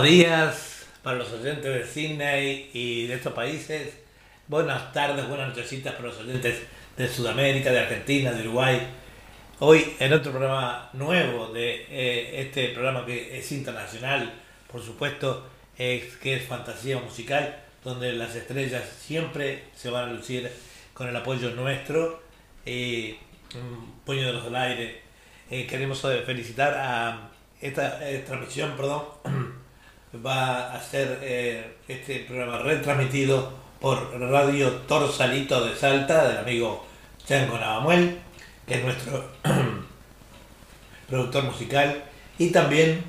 [0.00, 3.98] Buenos días para los oyentes de Sydney y de estos países.
[4.48, 6.62] Buenas tardes, buenas nochecitas para los oyentes
[6.96, 8.80] de Sudamérica, de Argentina, de Uruguay.
[9.58, 14.32] Hoy en otro programa nuevo de eh, este programa que es internacional,
[14.72, 20.50] por supuesto, es, que es fantasía musical, donde las estrellas siempre se van a lucir
[20.94, 22.22] con el apoyo nuestro.
[22.64, 23.18] y
[23.54, 25.02] un puño de los del aire.
[25.50, 27.28] Eh, queremos felicitar a
[27.60, 29.04] esta eh, transmisión, perdón,
[30.14, 36.84] va a ser eh, este programa retransmitido por Radio Torsalito de Salta, del amigo
[37.24, 38.18] Chango Navamuel,
[38.66, 39.30] que es nuestro
[41.08, 42.02] productor musical,
[42.38, 43.04] y también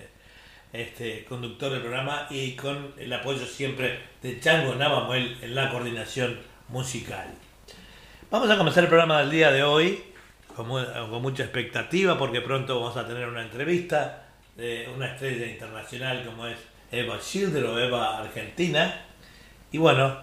[0.72, 6.38] este, conductor del programa, y con el apoyo siempre de Chango Navamuel en la coordinación
[6.68, 7.26] musical.
[8.30, 10.02] Vamos a comenzar el programa del día de hoy
[10.58, 14.24] con, mucha expectativa porque pronto vamos a tener una entrevista
[14.56, 16.58] de una estrella internacional como es
[16.90, 19.02] Eva Schilder o Eva Argentina.
[19.70, 20.18] Y bueno,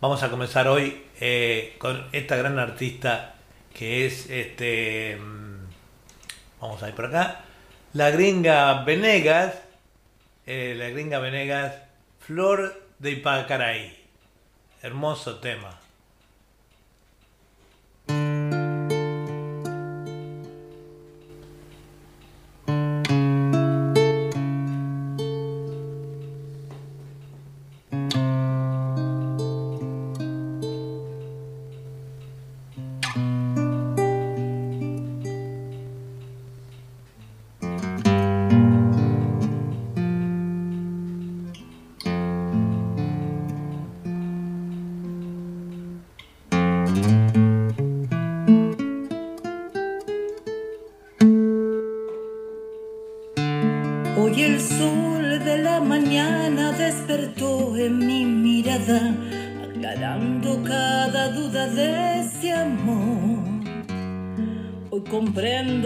[0.00, 3.36] vamos a comenzar hoy eh, con esta gran artista
[3.72, 5.16] que es este.
[5.16, 5.68] Mm,
[6.60, 7.42] vamos a ir por acá.
[7.92, 9.54] La gringa Venegas.
[10.46, 11.74] Eh, la gringa Venegas.
[12.18, 14.04] Flor de Ipacaraí.
[14.82, 15.75] Hermoso tema.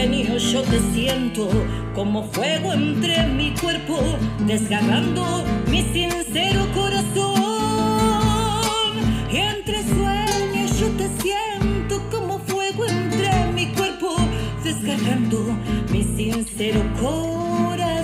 [0.00, 1.50] sueño yo te siento
[1.94, 3.98] como fuego entre mi cuerpo,
[4.46, 7.42] desgarrando mi sincero corazón.
[9.30, 14.16] Y entre sueños yo te siento como fuego entre mi cuerpo,
[14.64, 15.38] desgarrando
[15.92, 18.00] mi sincero corazón.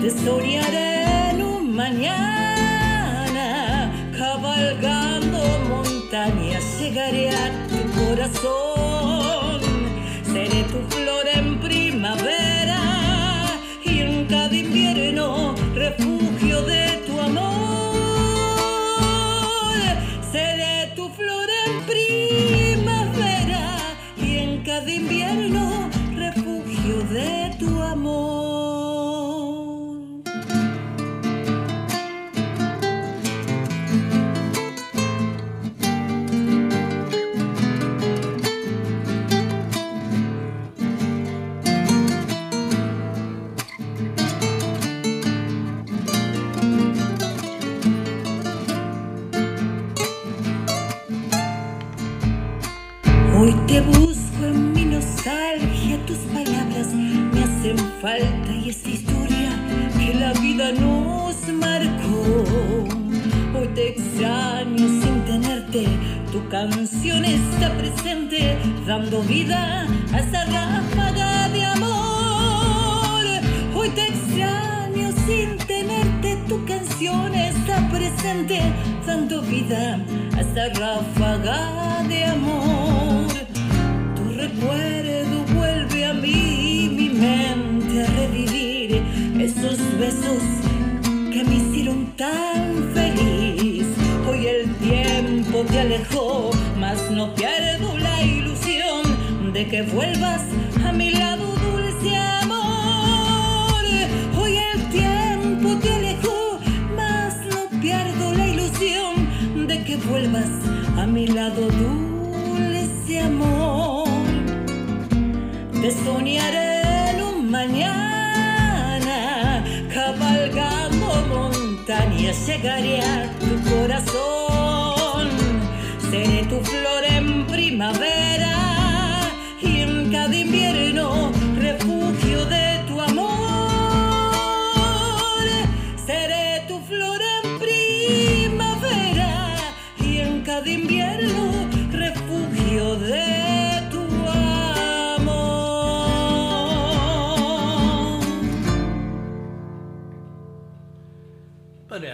[0.00, 3.42] Te soñaré en un mañana,
[4.16, 5.38] cabalgando
[5.68, 8.61] montañas, llegaré a tu corazón
[10.52, 10.91] amor.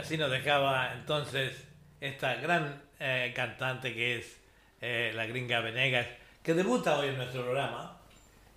[0.08, 1.52] Así nos dejaba entonces
[2.00, 4.40] esta gran eh, cantante que es
[4.81, 6.06] eh, la gringa Venegas,
[6.43, 7.99] que debuta hoy en nuestro programa.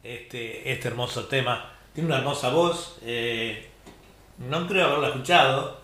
[0.02, 1.70] Este, este hermoso tema.
[1.94, 3.00] Tiene una hermosa voz.
[3.04, 3.68] eh,
[4.38, 5.82] no creo haberla escuchado.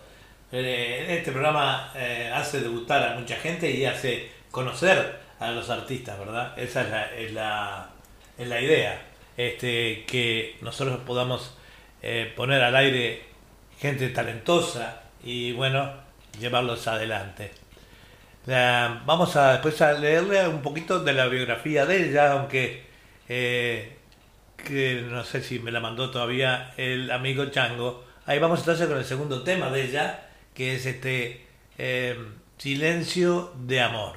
[0.52, 1.92] Eh, este programa
[2.32, 6.58] hace debutar a mucha gente y hace conocer a los artistas, ¿verdad?
[6.58, 7.90] Esa es la, es la,
[8.38, 9.02] es la idea.
[9.36, 11.58] Este, que nosotros podamos
[12.36, 13.22] poner al aire
[13.78, 15.90] gente talentosa y bueno,
[16.40, 17.50] llevarlos adelante.
[18.46, 22.86] La- vamos a después a leerle un poquito de la biografía de ella, aunque
[23.28, 23.96] eh,
[25.10, 28.04] no sé si me la mandó todavía el amigo Chango.
[28.24, 31.46] Ahí vamos entonces con el segundo tema de ella, que es este
[31.76, 32.18] eh,
[32.56, 34.16] Silencio de Amor.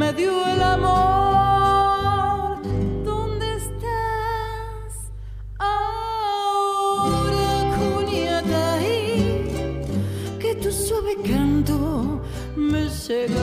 [0.00, 2.56] me dio el amor.
[3.04, 4.92] ¿Dónde estás
[5.58, 9.12] ahora, Cuñataí?
[10.40, 11.76] Que tu suave canto
[12.56, 13.42] me llega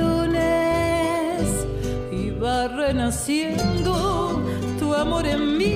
[3.27, 4.41] renaciendo
[4.79, 5.75] tu amor en mí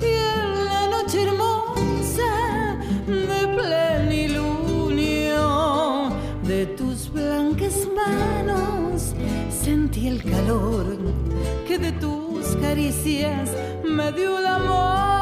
[0.00, 3.48] y en la noche hermosa de
[4.08, 5.40] plenilunio
[6.44, 9.14] de tus blancas manos
[9.50, 10.96] sentí el calor
[11.66, 13.50] que de tus caricias
[13.84, 15.21] me dio el amor.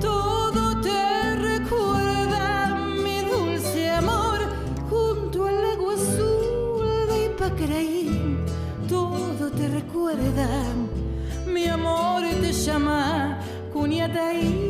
[0.00, 4.38] Todo te recuerda mi dulce amor
[4.88, 8.38] junto al lago azul de Ipacaraí.
[8.88, 10.48] Todo te recuerda,
[11.46, 13.38] mi amor te llama
[13.74, 14.64] Cuniataí.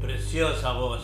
[0.00, 1.02] Preciosa voz,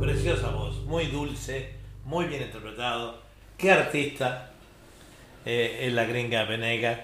[0.00, 3.20] preciosa voz, muy dulce, muy bien interpretado.
[3.56, 4.50] Qué artista
[5.44, 7.00] eh, es la gringa Venegas.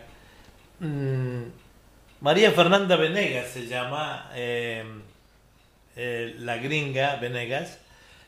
[0.80, 1.42] Mm,
[2.20, 4.84] María Fernanda Venegas se llama eh,
[5.96, 7.78] eh, la gringa Venegas,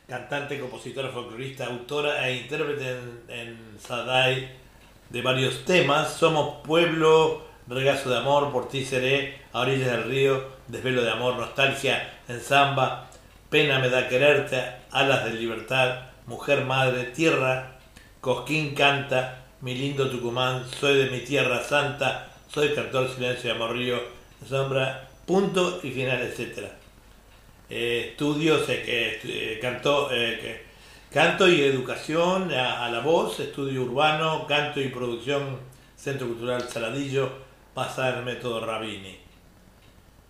[0.08, 4.48] cantante, compositora, folclorista, autora e intérprete en, en Sadai
[5.08, 6.12] de varios temas.
[6.12, 11.36] Somos pueblo, regazo de amor, por ti seré, a orillas del río, desvelo de amor,
[11.36, 13.10] nostalgia en samba,
[13.48, 14.62] pena me da quererte,
[14.92, 17.76] alas de libertad, mujer madre, tierra,
[18.20, 23.76] Cosquín canta, mi lindo Tucumán, soy de mi tierra santa, soy cantor silencio de amor
[23.76, 23.98] río,
[24.46, 26.66] sombra, punto y final, etc.
[27.68, 30.70] Eh, estudios, que eh, cantó, eh, que-
[31.12, 35.58] canto y educación a, la voz, estudio urbano, canto y producción,
[35.96, 37.30] Centro Cultural Saladillo,
[37.76, 39.18] en el método Rabini.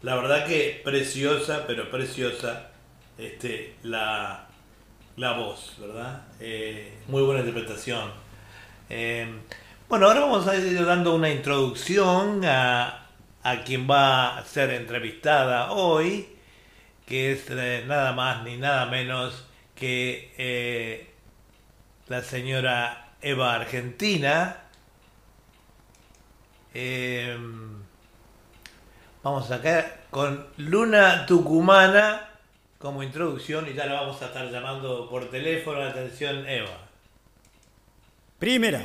[0.02, 2.70] La verdad que preciosa, pero preciosa
[3.18, 4.49] este, la,
[5.20, 6.22] la voz, ¿verdad?
[6.40, 8.10] Eh, muy buena interpretación.
[8.88, 9.30] Eh,
[9.86, 13.06] bueno, ahora vamos a ir dando una introducción a,
[13.42, 16.26] a quien va a ser entrevistada hoy,
[17.04, 21.12] que es eh, nada más ni nada menos que
[22.08, 24.56] la señora Eva Argentina.
[29.22, 32.29] Vamos acá con Luna Tucumana
[32.80, 35.82] como introducción y ya la vamos a estar llamando por teléfono.
[35.82, 36.88] Atención, Eva.
[38.38, 38.80] Primera.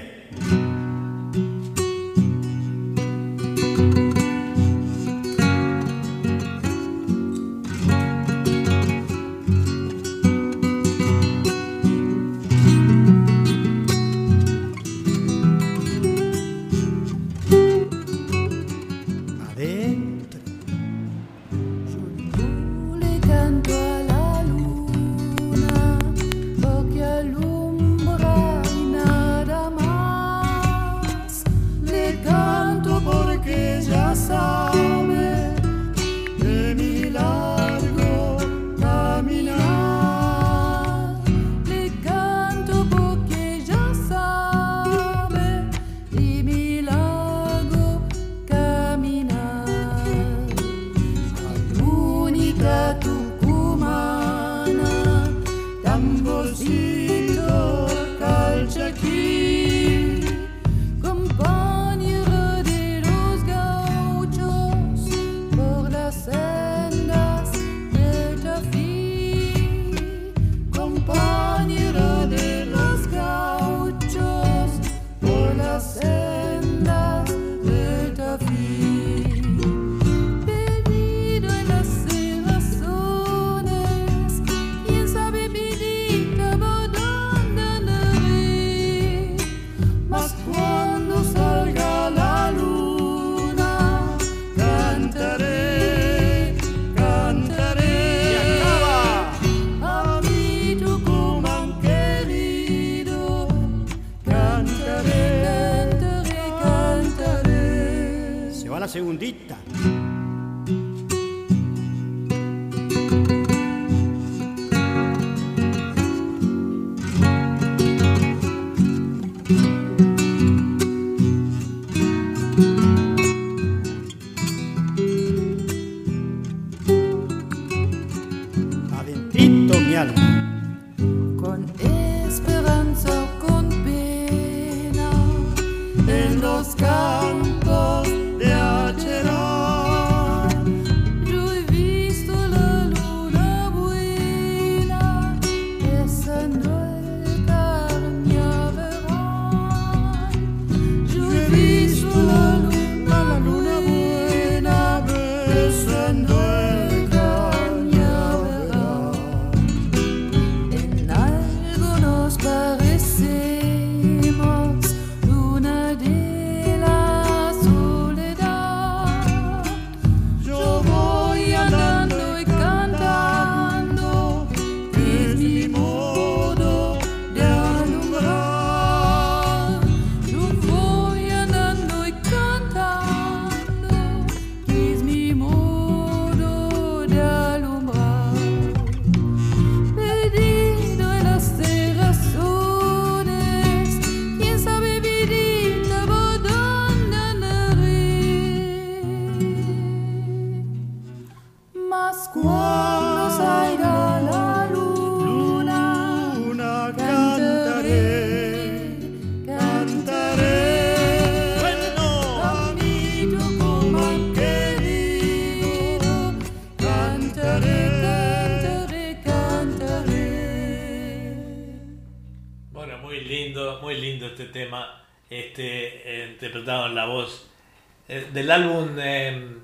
[228.46, 229.60] Del álbum em,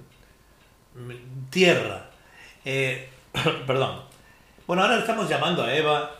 [1.52, 2.10] Tierra.
[2.66, 3.10] Eh,
[3.68, 4.02] perdón.
[4.66, 6.12] Bueno, ahora estamos llamando a Eva,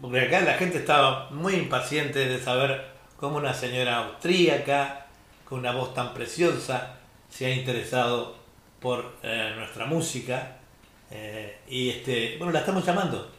[0.00, 5.06] porque acá la gente estaba muy impaciente de saber cómo una señora austríaca,
[5.44, 6.94] con una voz tan preciosa,
[7.28, 8.36] se ha interesado
[8.80, 9.16] por
[9.56, 10.56] nuestra música.
[11.68, 13.30] y este, bueno, la estamos llamando.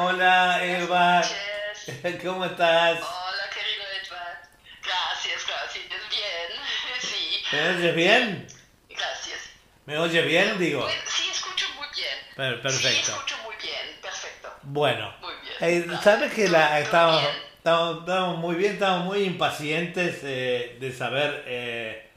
[0.00, 1.22] Hola, Eva.
[2.22, 3.00] ¿Cómo estás?
[3.00, 4.38] Hola, querido Edward.
[4.80, 5.88] Gracias, gracias.
[5.88, 7.42] Bien, sí.
[7.50, 8.46] ¿Me oyes bien?
[8.88, 9.38] Gracias.
[9.86, 10.88] ¿Me oyes bien, digo?
[11.04, 12.60] sí, escucho muy bien.
[12.62, 12.88] perfecto.
[12.88, 13.98] Sí, escucho muy bien.
[14.00, 14.54] Perfecto.
[14.62, 15.12] Bueno.
[15.20, 15.90] Muy bien.
[15.90, 17.24] Eh, ¿Sabes que la, estábamos,
[17.56, 22.08] estábamos, muy bien, estábamos muy impacientes eh, de saber, eh,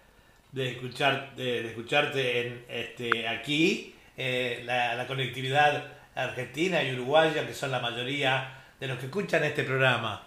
[0.51, 7.71] de, escuchar, de, escucharte en, este, aquí, la, la conectividad argentina y uruguaya, que son
[7.71, 10.23] la mayoría de los que escuchan este programa.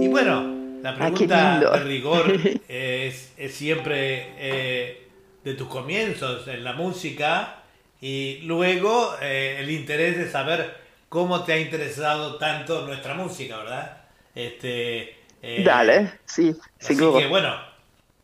[0.00, 5.08] Y bueno, la ah, pregunta de rigor es, es siempre eh,
[5.44, 7.62] de tus comienzos en la música
[8.00, 10.76] y luego eh, el interés de saber
[11.08, 13.98] cómo te ha interesado tanto nuestra música, ¿verdad?
[14.34, 17.18] Este, eh, Dale, sí, seguro.
[17.18, 17.54] que bueno,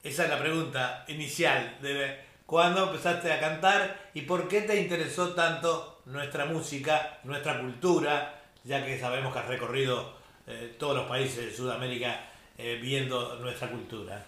[0.03, 1.76] esa es la pregunta inicial.
[1.81, 8.41] De, ¿Cuándo empezaste a cantar y por qué te interesó tanto nuestra música, nuestra cultura,
[8.65, 10.15] ya que sabemos que has recorrido
[10.47, 14.27] eh, todos los países de Sudamérica eh, viendo nuestra cultura?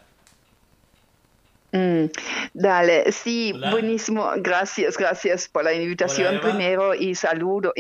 [1.72, 2.06] Mm,
[2.54, 4.30] dale, sí, buenísimo.
[4.36, 7.72] Gracias, gracias por la invitación primero y saludo.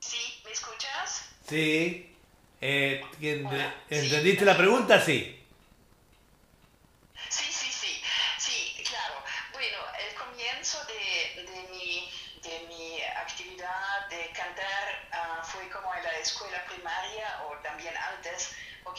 [0.00, 1.30] Sí, ¿me escuchas?
[1.46, 2.14] Sí.
[2.60, 3.02] Eh,
[3.90, 5.00] ¿Entendiste la pregunta?
[5.00, 5.37] Sí.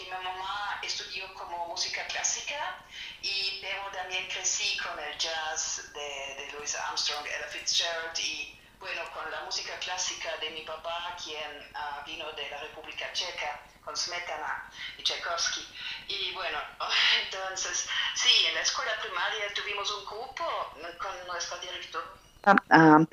[0.10, 2.78] Mi mamá estudió como música clásica,
[3.22, 9.30] y, pero también crecí con el jazz de, Louis Armstrong, Ella Fitzgerald y bueno, con
[9.30, 14.72] la música clásica de mi papá, quien uh, vino de la República Checa, con Smetana
[14.98, 15.68] y Tchaikovsky.
[16.08, 16.60] Y bueno,
[17.24, 22.08] entonces, sí, en la escuela primaria tuvimos un grupo con nuestra directora.
[22.72, 23.06] Um,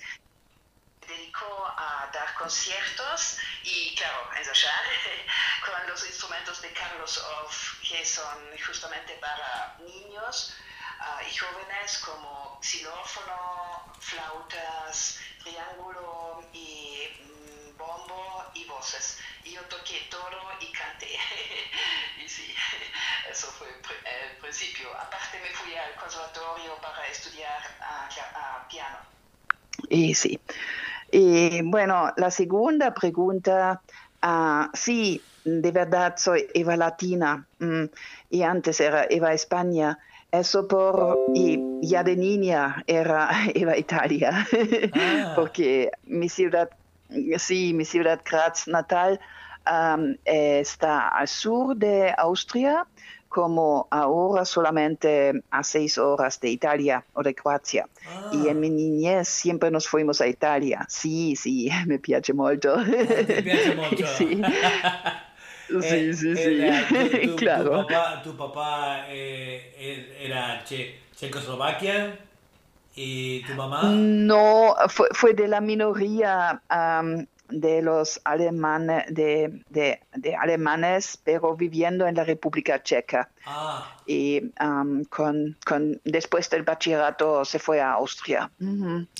[1.06, 4.84] dedicó a dar conciertos y, claro, ensayar
[5.64, 10.56] con los instrumentos de Carlos Orff, que son justamente para niños
[11.00, 19.18] uh, y jóvenes como xilófono, flautas, triángulo y mm, bombo y voces.
[19.44, 21.18] Y yo toqué todo y canté.
[22.24, 22.54] y sí,
[23.30, 24.92] eso fue el principio.
[24.98, 28.98] Aparte me fui al conservatorio para estudiar uh, piano.
[29.88, 30.40] Y sí.
[31.10, 33.82] Y bueno, la segunda pregunta,
[34.22, 37.84] uh, sí, de verdad soy Eva Latina mm,
[38.30, 39.98] y antes era Eva España.
[40.32, 44.46] Eso por, y ya de niña era Eva Italia,
[44.92, 45.32] ah.
[45.36, 46.68] porque mi ciudad,
[47.38, 49.20] sí, mi ciudad Graz natal
[49.70, 52.86] um, está al sur de Austria
[53.36, 57.86] como ahora solamente a seis horas de Italia o de Croacia.
[58.30, 60.86] Y en mi niñez siempre nos fuimos a Italia.
[60.88, 62.78] Sí, sí, me piace molto.
[62.86, 64.06] Me ah, piace molto.
[64.16, 64.40] sí.
[65.82, 67.26] sí, sí, sí.
[67.26, 67.86] Tu, claro.
[68.24, 72.18] Tu papá, eh, era che, checoslovaquia
[72.94, 73.82] y tu mamá?
[73.82, 81.56] No, fue, fue de la minoría um, de los alemanes, de, de, de, alemanes, pero
[81.56, 83.30] viviendo en la República Checa.
[83.44, 83.96] Ah.
[84.06, 88.50] Y um, con, con, después del bachillerato se fue a Austria.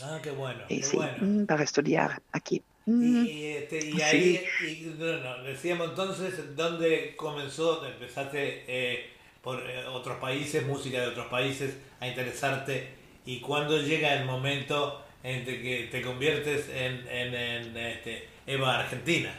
[0.03, 0.61] Ah, qué bueno.
[0.69, 1.47] Y, qué sí, bueno.
[1.47, 2.63] para estudiar aquí.
[2.87, 7.85] Y, este, y, ahí, y, no, decíamos entonces, ¿dónde comenzó?
[7.85, 9.11] Empezaste eh,
[9.43, 12.95] por eh, otros países, música de otros países, a interesarte.
[13.25, 19.35] ¿Y cuándo llega el momento en que te conviertes en, en, este, Eva Argentina.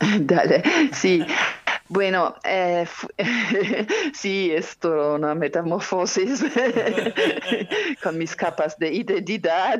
[0.20, 1.24] Dale, sí.
[1.88, 2.84] Bueno, eh,
[4.12, 6.44] sí, es toda una metamorfosis
[8.02, 9.78] con mis capas de identidad,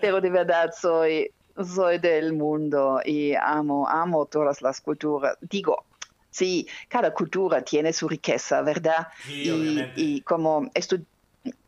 [0.00, 5.36] pero de verdad soy, soy del mundo y amo, amo todas las culturas.
[5.40, 5.84] Digo,
[6.30, 9.08] sí, cada cultura tiene su riqueza, ¿verdad?
[9.24, 11.13] Sí, y, y como estudiante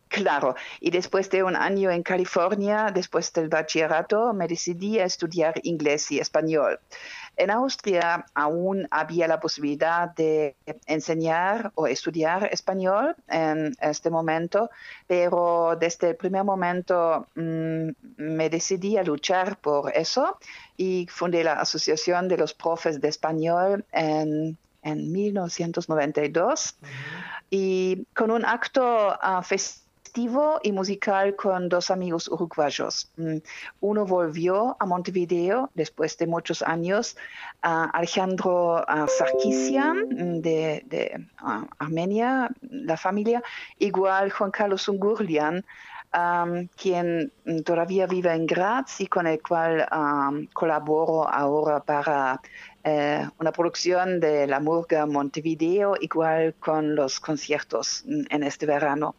[0.08, 5.54] Claro, y después de un año en California, después del bachillerato, me decidí a estudiar
[5.64, 6.78] inglés y español.
[7.36, 14.70] En Austria aún había la posibilidad de enseñar o estudiar español en este momento,
[15.06, 20.38] pero desde el primer momento mmm, me decidí a luchar por eso
[20.78, 26.88] y fundé la Asociación de los Profes de Español en, en 1992 uh -huh.
[27.50, 29.85] y con un acto uh, festivo
[30.62, 33.10] y musical con dos amigos uruguayos.
[33.16, 33.36] Mm,
[33.80, 37.16] uno volvió a Montevideo después de muchos años,
[37.60, 43.42] Alejandro Sarkisian mm, de, uh, Armenia, la familia,
[43.78, 45.64] igual Juan Carlos Ungurlian,
[46.76, 47.30] quien
[47.66, 52.40] todavía vive en Graz y con el cual um, colaboro ahora para
[52.84, 59.14] eh, una producción de la Murga Montevideo, igual con los conciertos en este verano.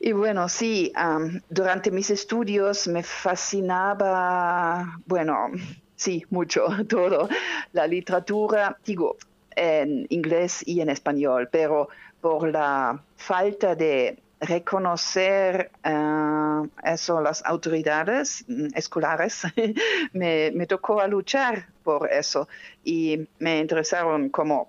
[0.00, 5.50] Y bueno, sí, um, durante mis estudios me fascinaba, bueno,
[5.96, 7.28] sí, mucho, todo,
[7.72, 9.16] la literatura, digo,
[9.56, 11.88] en inglés y en español, pero
[12.20, 19.42] por la falta de reconocer uh, eso las autoridades escolares,
[20.12, 22.48] me, tocó a luchar por eso
[22.84, 24.68] y me interesaron como,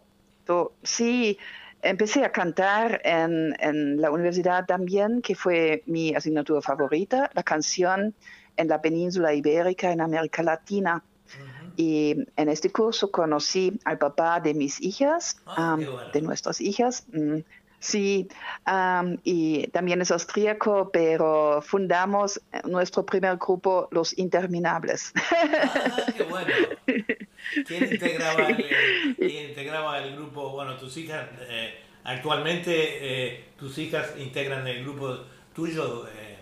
[0.81, 1.37] sí,
[1.81, 8.13] Empecé a cantar en, en, la universidad también, que fue mi asignatura favorita, la canción
[8.57, 11.01] en la península ibérica, en América Latina.
[11.01, 11.73] Uh -huh.
[11.77, 16.11] Y en este curso conocí al papá de mis hijas, Ah, um, bueno.
[16.11, 17.05] de nuestras hijas.
[17.13, 17.39] Mm,
[17.79, 18.27] sí,
[18.67, 25.13] um, y también es austríaco, pero fundamos nuestro primer grupo, Los Interminables.
[25.15, 26.53] Ah, qué bueno.
[27.67, 30.51] ¿Quién integraba, el, eh, quién integraba el grupo?
[30.51, 35.19] Bueno, tus hijas, eh, actualmente eh, tus hijas integran el grupo
[35.53, 36.07] tuyo.
[36.07, 36.37] eh,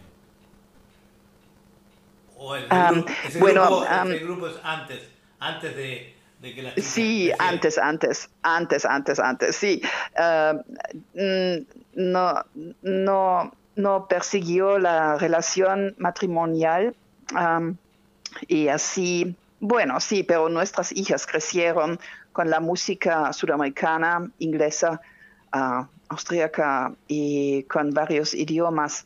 [2.37, 6.53] o el, Um, grupo, ese, bueno, grupo, um, ese grupo es antes, antes de, de
[6.53, 9.81] que Sí, antes, antes, antes, antes, antes, sí.
[10.17, 10.61] Uh,
[11.95, 12.45] no,
[12.81, 16.95] no, no persiguió la relación matrimonial
[17.33, 17.75] um,
[18.47, 21.99] y así, bueno, sí, pero nuestras hijas crecieron
[22.33, 25.01] con la música sudamericana, inglesa,
[25.55, 29.05] uh, austríaca y con varios idiomas.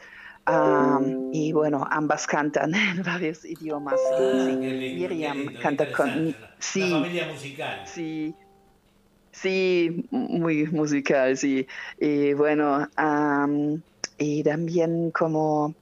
[0.51, 3.99] Um, y bueno, ambas cantan en varios idiomas.
[4.13, 4.57] Ah, sí.
[4.59, 6.35] qué lindo, Miriam lindo, canta con...
[6.59, 7.81] Sí, La familia musical.
[7.85, 8.35] Sí,
[9.31, 11.65] sí, muy musical, sí.
[11.99, 13.81] Y bueno, am,
[14.17, 15.73] y también como,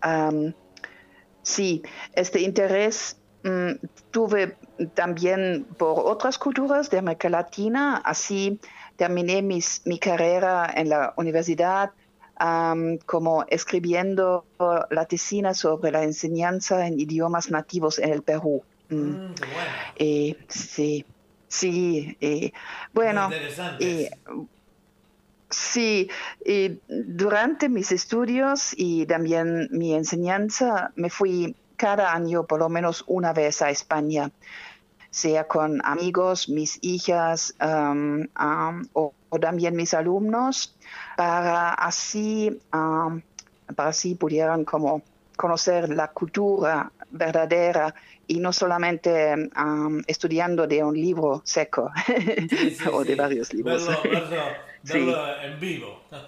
[0.00, 0.52] am,
[1.42, 1.82] sí,
[2.14, 4.56] este interés mm, tuve
[4.94, 8.60] también por otras culturas de América Latina, así
[8.96, 11.92] terminé mis, mi carrera en la universidad
[13.06, 14.44] como escribiendo
[14.90, 18.62] la tesina sobre la enseñanza en idiomas nativos en el Perú.
[18.88, 18.94] Mm.
[18.96, 19.70] Mm, bueno.
[19.96, 21.04] Eh, sí,
[21.48, 22.52] sí, eh,
[22.92, 23.30] bueno,
[23.80, 24.10] eh,
[25.50, 26.08] sí,
[26.88, 33.32] durante mis estudios y también mi enseñanza me fui cada año por lo menos una
[33.32, 34.30] vez a España,
[35.10, 40.76] sea con amigos, mis hijas um, um, o, o también mis alumnos,
[41.16, 43.20] para así, um,
[43.76, 45.02] para así pudieran como
[45.36, 47.94] conocer la cultura verdadera
[48.26, 51.90] y no solamente um, estudiando de un libro seco
[52.50, 53.14] Sí, sí, o de sí.
[53.14, 53.86] varios libros.
[53.86, 54.98] Verlo, verlo, Sí.
[54.98, 56.08] verlo en vivo.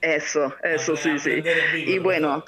[0.00, 1.30] Eso, eso sí, sí.
[1.30, 2.02] Aprender en vivo, Y ¿no?
[2.04, 2.44] bueno,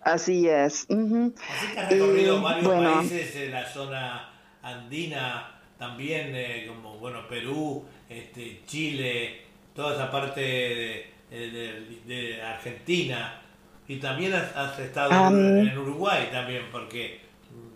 [0.00, 0.86] así es.
[0.88, 1.34] ujú.
[1.48, 2.90] Así que has recorrido Y, varios bueno.
[2.98, 4.28] países en la zona
[4.62, 9.42] andina, también eh, como bueno Perú, este, Chile,
[9.74, 13.40] toda esa parte de, de- de Argentina.
[13.88, 15.10] Y también has, has estado
[15.60, 17.20] en Uruguay también, porque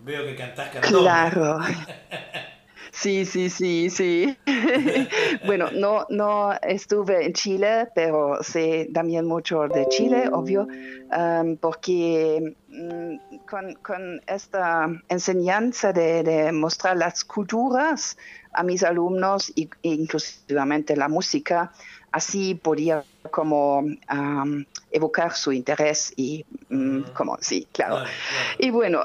[0.03, 1.01] veo que cantás cantón.
[1.03, 1.59] Claro.
[2.91, 4.37] Sí, sí, sí, sí.
[5.45, 10.67] bueno, no, no estuve en Chile, pero sé también mucho de Chile, obvio,
[11.09, 18.17] um, porque mm, con, con esta enseñanza de, de mostrar las culturas
[18.53, 21.71] a mis alumnos, y, e inclusivamente la música,
[22.11, 27.13] así podía como um, evocar su interés y mm, Ujú.
[27.13, 27.95] como, sí, claro.
[27.97, 28.55] Claro, claro.
[28.57, 29.03] Y bueno,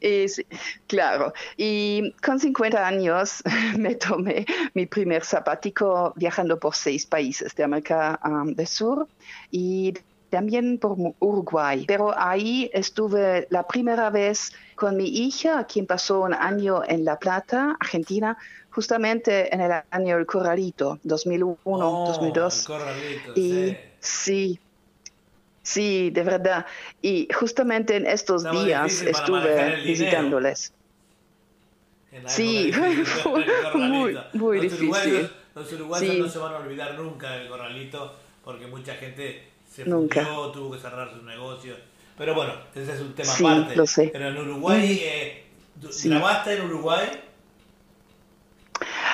[0.00, 0.42] es,
[0.86, 3.42] claro, y con 50 años
[3.78, 9.08] me tomé mi primer sabático viajando por seis países de América um, del Sur
[9.50, 9.94] y
[10.28, 11.84] también por Uruguay.
[11.86, 17.18] Pero ahí estuve la primera vez con mi hija, quien pasó un año en La
[17.18, 18.38] Plata, Argentina,
[18.70, 22.60] justamente en el año del Corralito, 2001, Oh, 2002.
[22.60, 23.78] el corralito, Y- sí.
[24.02, 24.60] Sí,
[25.70, 26.66] sí, de verdad.
[27.00, 30.72] Y justamente en estos días estuve visitándoles.
[32.26, 32.72] Sí,
[33.74, 35.30] muy, muy difícil.
[35.54, 40.50] Los uruguayos no se van a olvidar nunca del corralito porque mucha gente se fundió,
[40.52, 41.78] tuvo que cerrar sus negocios.
[42.16, 43.76] Pero bueno, ese es un tema aparte.
[43.76, 44.10] Lo sé.
[44.12, 45.44] Pero en Uruguay, eh,
[46.04, 47.08] ¿grabaste en Uruguay?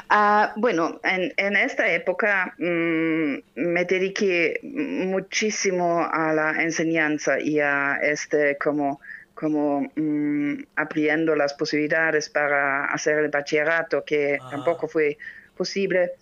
[0.08, 7.96] Ah, bueno, en, en, esta época mm, me dediqué muchísimo a la enseñanza y a
[8.02, 9.00] este como
[9.36, 15.18] como mm, abriendo las posibilidades para hacer el bachillerato, que tampoco fue
[15.56, 16.12] posible.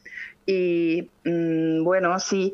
[0.45, 2.53] Y mm, bueno, sí,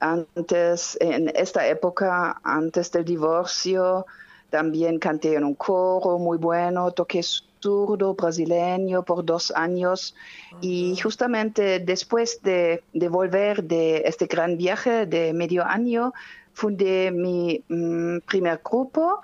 [0.00, 4.04] antes, en esta época, antes del divorcio,
[4.50, 7.20] también canté en un coro muy bueno, toqué
[7.60, 10.14] zurdo brasileño por dos años.
[10.60, 16.12] Y justamente después de, de, volver de este gran viaje de medio año,
[16.52, 19.20] fundé mi mm, primer grupo,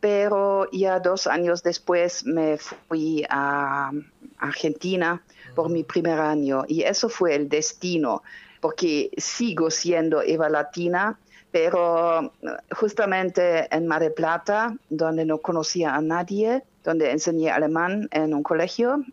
[0.00, 3.90] pero ya dos años después me fui a
[4.38, 5.22] Argentina
[5.54, 6.64] por mi primer año.
[6.66, 8.22] Y eso fue el destino,
[8.60, 11.18] porque sigo siendo Eva Latina,
[11.50, 12.32] pero
[12.70, 18.42] justamente en Mar del Plata, donde no conocía a nadie, donde enseñé alemán en un
[18.42, 19.04] colegio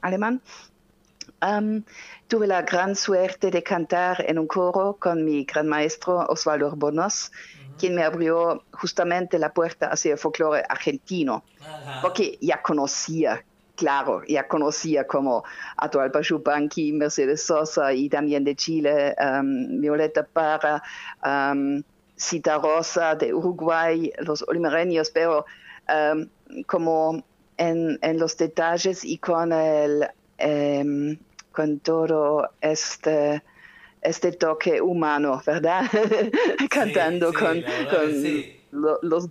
[0.00, 0.42] alemán,
[2.28, 7.30] tuve la gran suerte de cantar en un coro con mi gran maestro Osvaldo Bonos,
[7.78, 11.44] quien me abrió justamente la puerta hacia el folclore argentino,
[12.02, 13.44] porque ya conocía
[13.76, 15.44] claro, ya conocía como
[15.76, 20.82] Atahualpa Yupanqui, Mercedes Sosa y también de Chile, um, Violeta Parra,
[21.24, 21.82] um,
[22.16, 25.44] Cita Rosa de Uruguay, los olimereños, pero
[25.88, 26.28] um,
[26.66, 27.24] como
[27.56, 30.08] en, en, los detalles y con el
[31.52, 33.42] con todo este
[34.02, 35.84] este toque humano, ¿verdad?
[36.70, 39.28] Cantando con, con los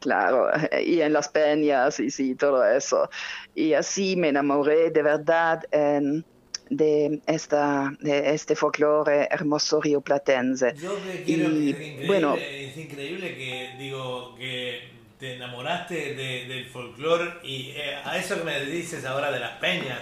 [0.00, 0.48] Claro,
[0.84, 3.08] y en las peñas y sí, todo eso.
[3.54, 10.74] Y así me enamoré de verdad de, esta, de este folclore hermoso rioplatense.
[10.76, 14.80] Yo quiero, y, es, increíble, bueno, es increíble que, digo, que
[15.18, 20.00] te enamoraste del folclore y eh, a eso que me dices ahora de las peñas,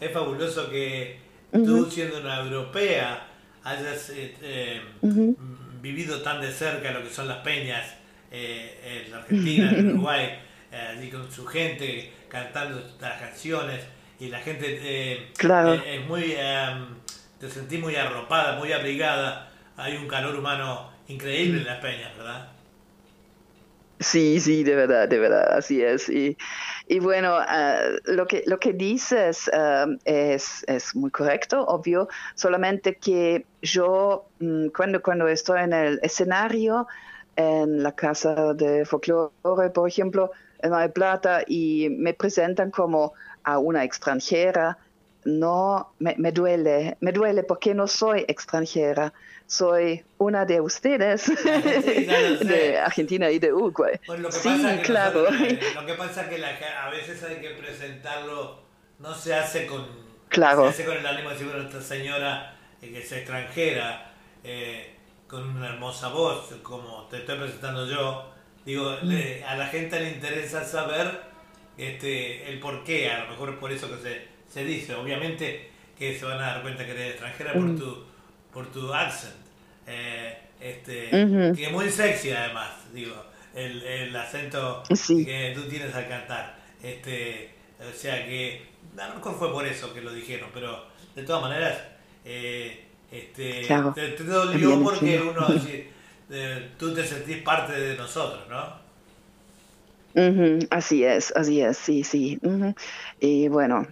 [0.00, 1.18] es fabuloso que
[1.52, 3.28] tú siendo una europea
[3.64, 4.80] hayas eh, eh,
[5.80, 7.94] vivido tan de cerca lo que son las peñas
[8.30, 10.38] eh, en Argentina, en Uruguay,
[10.72, 13.80] allí con su gente cantando las canciones
[14.18, 15.74] y la gente claro.
[15.74, 16.34] es muy,
[17.38, 22.48] te sentís muy arropada, muy abrigada, hay un calor humano increíble en las peñas, ¿verdad?
[24.02, 26.08] Sí, sí, de verdad, de verdad, así es.
[26.08, 26.36] Y,
[26.88, 27.38] y bueno,
[28.04, 29.50] lo, que, lo que dices
[30.04, 36.86] es, es, muy correcto, obvio, solamente que yo mm, cuando, cuando estoy en el escenario,
[37.36, 43.58] en la casa de folclore, por ejemplo, en Mar Plata, y me presentan como a
[43.58, 44.78] una extranjera,
[45.24, 49.12] no, me, duele, me duele porque no soy extranjera,
[49.52, 54.00] soy una de ustedes, de Argentina y de Uruguay.
[54.06, 54.50] Pues sí,
[54.82, 55.26] claro.
[55.74, 58.62] lo que pasa es que a veces hay que presentarlo,
[58.98, 59.86] no se hace con,
[60.28, 60.64] claro.
[60.64, 64.12] se hace con el ánimo de decir, esta señora que es extranjera,
[64.42, 64.94] eh,
[65.28, 68.32] con una hermosa voz, como te estoy presentando yo,
[68.64, 69.44] digo, mm.
[69.46, 71.20] a la gente le interesa saber
[71.76, 74.94] este, el por qué, a lo mejor por eso que se, se dice.
[74.94, 77.78] Obviamente que se van a dar cuenta que eres extranjera por mm.
[77.78, 78.04] tu,
[78.52, 79.41] por tu accent,
[79.86, 83.14] eh, este, que es muy sexy además, digo,
[83.54, 86.56] el, el acento que tú tienes al cantar.
[86.82, 88.66] Este, o sea que,
[88.98, 91.78] a lo mejor fue por eso que lo dijeron, pero de todas maneras...
[92.24, 95.46] Eh, este, te, dolió porque uno,
[96.78, 98.80] tú te sentís parte de nosotros, ¿no?
[100.70, 102.38] así es, así es, sí, sí.
[103.20, 103.86] Y bueno,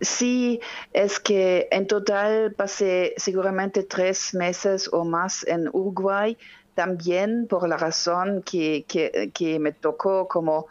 [0.00, 0.60] sí,
[0.92, 6.36] es que en total pasé seguramente tres meses o más en Uruguay,
[6.74, 10.66] también por la razón que, que, que me tocó como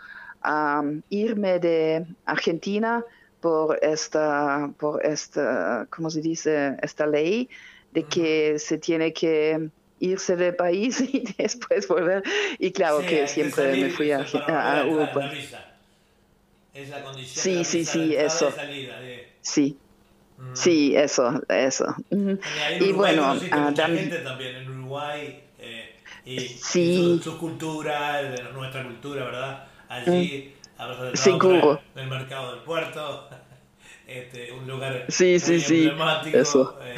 [1.10, 3.03] irme de Argentina
[3.41, 6.77] por esta, por esta, ¿cómo se dice?
[6.82, 7.49] Esta ley
[7.91, 12.23] de que se tiene que irse del país y después volver.
[12.60, 15.32] Y claro que siempre me fui a, a, Europa.
[16.78, 18.54] Es la condición sí, sí, sí, eso.
[19.42, 19.78] Sí.
[20.54, 21.96] Sí, eso, eso.
[22.80, 27.20] Y, bueno, uh, gente también en Uruguay eh, y, sí.
[27.24, 28.22] su, cultura,
[28.54, 29.68] nuestra cultura, ¿verdad?
[29.90, 30.54] Allí
[31.16, 31.82] Seguro.
[31.96, 33.28] del mercado del puerto,
[34.08, 35.88] este, un lugar sí, sí, sí.
[35.88, 36.38] emblemático.
[36.38, 36.80] Eso.
[36.84, 36.96] Eh,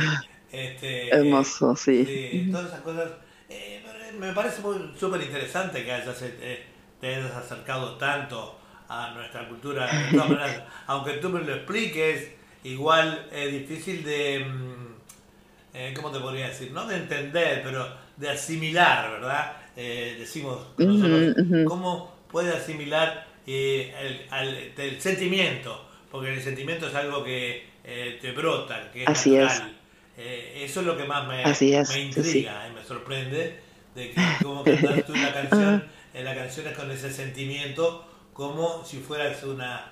[0.52, 2.04] Este, Hermoso, sí.
[2.06, 3.12] sí, todas esas cosas.
[3.48, 3.84] Eh,
[4.20, 4.62] me parece
[5.00, 6.65] súper interesante que hayas, eh,
[7.00, 8.59] te hayas acercado tanto
[8.89, 9.88] a nuestra cultura.
[9.88, 12.32] De todas maneras, aunque tú me lo expliques,
[12.63, 16.71] igual es difícil de, mm, eh, ¿cómo te podría decir?
[16.71, 19.54] No de entender, pero de asimilar, ¿verdad?
[19.78, 23.93] Eh, decimos nosotros, ¿cómo puede asimilar eh,
[24.32, 25.86] el, el, sentimiento?
[26.12, 29.75] Porque el sentimiento es algo que te brota, que es Así natural.
[30.17, 30.69] Es.
[30.69, 33.60] eso es lo que más me, me intriga y me sorprende,
[33.95, 38.09] de que cómo cantas tú la canción, en la canción es con ese sentimiento,
[38.39, 39.91] como si fueras una...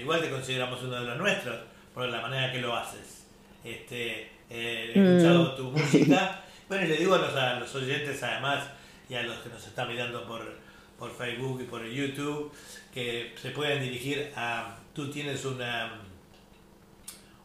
[0.00, 1.54] igual te consideramos uno de los nuestros,
[1.92, 3.26] por la manera que lo haces.
[3.62, 5.56] Este, he escuchado mm.
[5.56, 6.40] tu música.
[6.66, 8.64] Bueno, y le digo a los, a los, oyentes además
[9.10, 10.40] y a los que nos están mirando por,
[10.98, 12.50] por Facebook y por YouTube
[12.90, 14.78] que se pueden dirigir a...
[14.94, 16.00] Tú tienes una,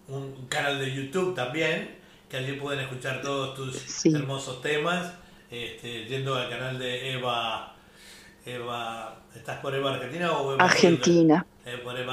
[0.08, 1.98] un canal de YouTube también,
[2.30, 5.12] que allí pueden escuchar todos tus hermosos temas,
[5.52, 7.76] este, yendo al canal de Eva,
[8.56, 11.46] Eva, ¿estás por Eva Argentina o Eva Argentina?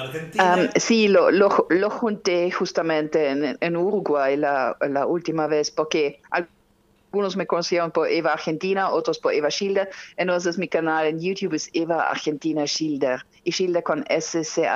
[0.03, 0.70] Argentina.
[0.77, 7.37] sí, lo, lo, lo, junté justamente en, en Uruguay la, la, última vez porque algunos
[7.37, 9.88] me conocieron por Eva Argentina, otros por Eva Schilder.
[10.16, 14.70] Entonces mi canal en YouTube es Eva Argentina Schilder y Schilder con S-C-H-I-L-D-E-R.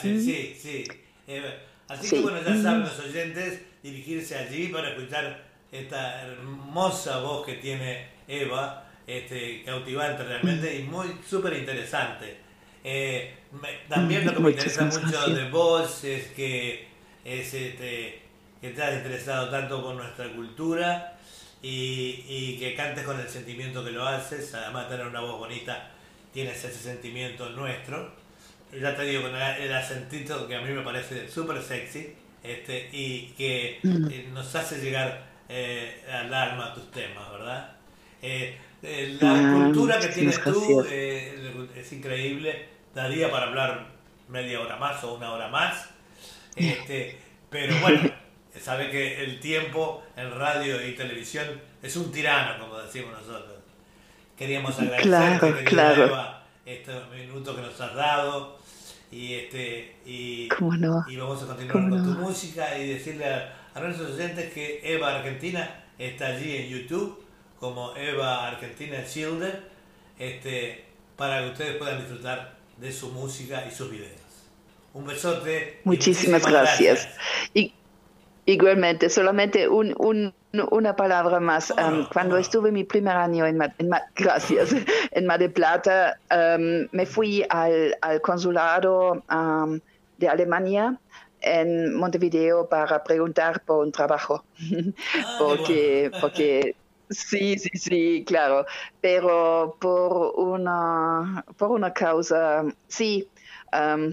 [0.00, 0.84] Sí, sí.
[1.88, 7.54] así que bueno, ya saben los oyentes dirigirse allí para escuchar esta hermosa voz que
[7.54, 12.38] tiene Eva, este, cautivante realmente y muy súper interesante.
[12.82, 13.34] Eh,
[13.88, 16.88] también lo que me interesa mucho de vos es que,
[17.24, 18.22] es este,
[18.60, 21.18] que te has interesado tanto por nuestra cultura
[21.62, 25.38] y, y, que cantes con el sentimiento que lo haces, además de tener una voz
[25.38, 25.90] bonita,
[26.32, 28.14] tienes ese sentimiento nuestro.
[28.72, 33.34] Ya te digo, con el acentito que a mí me parece súper sexy este, y
[33.36, 34.08] que mm.
[34.10, 37.72] eh, nos hace llegar eh, al alma tus temas, ¿verdad?
[38.82, 42.68] La ah, cultura que tienes tú es increíble.
[42.94, 43.86] Daría para hablar
[44.28, 45.88] media hora más o una hora más.
[46.54, 47.18] Este,
[47.50, 48.10] pero bueno,
[48.60, 51.46] sabe que el tiempo en radio y televisión
[51.82, 53.56] es un tirano, como decimos nosotros.
[54.36, 58.58] Queríamos agradecerte, claro, este minuto que nos has dado
[59.10, 60.48] y este y,
[61.08, 65.16] y vamos a continuar con tu música y decirle a, a, nuestros oyentes que Eva
[65.16, 67.25] Argentina está allí en YouTube
[67.58, 69.62] como Eva Argentina Schilder
[70.18, 70.84] este,
[71.16, 74.20] para que ustedes puedan disfrutar de su música y sus videos.
[74.94, 75.80] Un besote.
[75.84, 77.08] Muchísimas, gracias.
[77.52, 77.74] Y,
[78.46, 80.32] igualmente, solamente un, un,
[80.70, 81.70] una palabra más.
[81.70, 84.74] Um, cuando estuve mi primer año en, en gracias,
[85.10, 89.78] en Mar del Plata, um, me fui al, al consulado um,
[90.16, 90.98] de Alemania
[91.42, 94.44] en Montevideo para preguntar por un trabajo.
[95.14, 96.74] Ah, porque, porque
[97.10, 98.66] Sí, sí, sí, claro,
[99.00, 103.30] pero por una, por una causa, sí,
[103.72, 104.12] um,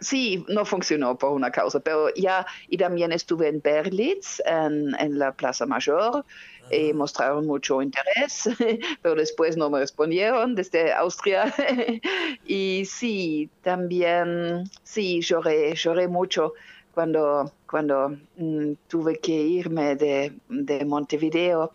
[0.00, 5.18] sí, no funcionó por una causa, pero ya, y también estuve en Berlitz, en, en
[5.18, 6.24] la Plaza Mayor,
[6.70, 8.48] y mostraron mucho interés,
[9.02, 11.54] pero después no me respondieron desde Austria.
[12.44, 16.54] y sí, también, sí, lloré, lloré mucho
[16.92, 21.72] cuando, cuando mm, tuve que irme de, de, Montevideo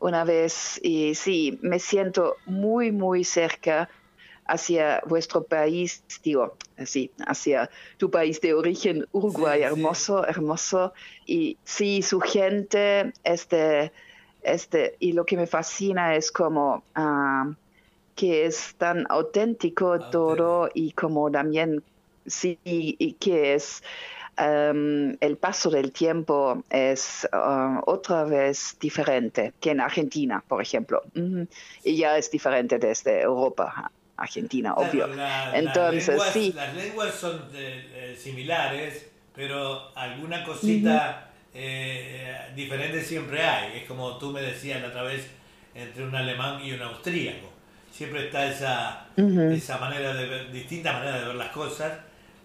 [0.00, 0.80] una vez.
[0.82, 3.88] Y sí, me siento muy, muy cerca
[4.46, 10.92] hacia vuestro país, digo, sí, hacia tu país de origen, Uruguay, hermoso, hermoso.
[11.24, 13.92] Y sí, su gente, este,
[14.42, 17.52] este, y lo que me fascina es como ah,
[18.16, 20.00] que es tan auténtico.
[20.10, 21.84] todo y como también,
[22.26, 23.82] sí, y que es
[24.36, 31.02] Em, el paso del tiempo es uh, otra vez diferente que en Argentina, por ejemplo.
[31.84, 33.90] Y ya es diferente desde Europa.
[34.16, 35.08] Argentina, obvio.
[35.54, 36.52] Entonces, sí.
[36.54, 43.78] Las lenguas son eh, similares, pero alguna cosita eh, diferente siempre hay.
[43.78, 45.26] Es como tú me decías la otra vez
[45.74, 47.48] entre un alemán y un austríaco.
[47.90, 51.92] Siempre está esa, esa manera de ver, distinta manera de ver las cosas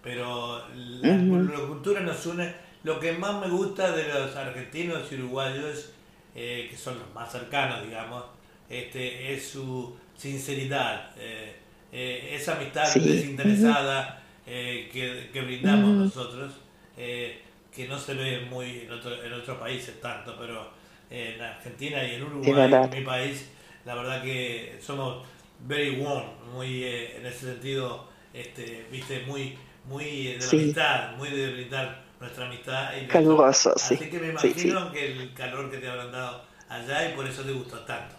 [0.06, 0.62] pero
[1.02, 2.54] la, cultura nos une.
[2.84, 5.90] Lo que más me gusta de los argentinos y uruguayos,
[6.32, 8.22] eh, que son los más cercanos, digamos,
[8.70, 11.56] este, es su sinceridad, eh,
[11.90, 16.52] eh, esa amistad desinteresada que, que, brindamos nosotros,
[16.94, 20.70] que no se ve muy en, otro, en otros países tanto, pero
[21.10, 23.48] en Argentina y en Uruguay, en mi país,
[23.84, 25.26] la verdad que somos
[25.66, 32.04] very warm, muy en ese sentido, este, viste, muy muy de la muy de brindar
[32.20, 32.92] nuestra amistad.
[32.96, 34.10] Y Caluroso, Así sí.
[34.10, 37.42] que me Sí, imagino que el calor que te habrán dado allá y por eso
[37.44, 38.16] te gustó tanto.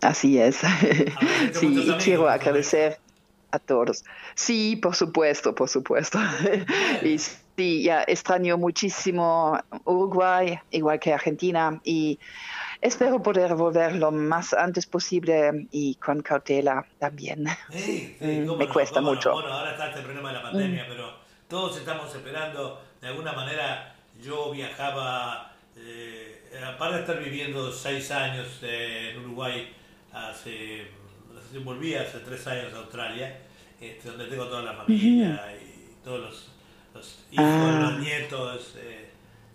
[0.00, 0.60] Así es.
[1.52, 3.00] Sí, amigos, quiero agradecer
[3.50, 4.04] a todos.
[4.36, 6.18] Sí, por supuesto, por supuesto.
[7.02, 12.18] Y sí, ya extraño muchísimo Uruguay, igual que Argentina, y
[12.82, 17.46] espero poder volver lo más antes posible y con cautela también.
[17.70, 19.14] Sí, sí, Mm, cómo me no, cuesta cómo no.
[19.16, 19.32] mucho.
[19.34, 21.14] Bueno, ahora está este problema de la pandemia, pero
[21.48, 28.46] todos estamos esperando, de alguna manera, yo viajaba, eh, aparte de estar viviendo seis años
[28.62, 29.72] eh, en Uruguay,
[30.12, 30.86] hace,
[31.64, 33.38] volví hace tres años a Australia,
[33.80, 36.48] este, donde tengo toda la familia y todos los,
[36.94, 37.78] los hijos, Ah.
[37.92, 38.99] los nietos, eh,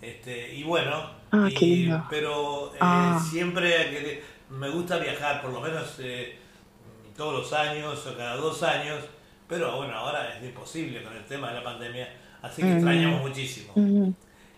[0.10, 3.22] este, y bueno, Ah, y- pero eh, Ah.
[3.32, 5.96] siempre me gusta viajar, por lo menos...
[6.00, 6.38] eh,
[7.18, 9.00] todos los años o cada dos años,
[9.48, 12.10] pero bueno, ahora es imposible con el tema de la pandemia,
[12.42, 13.72] así que extrañamos muchísimo.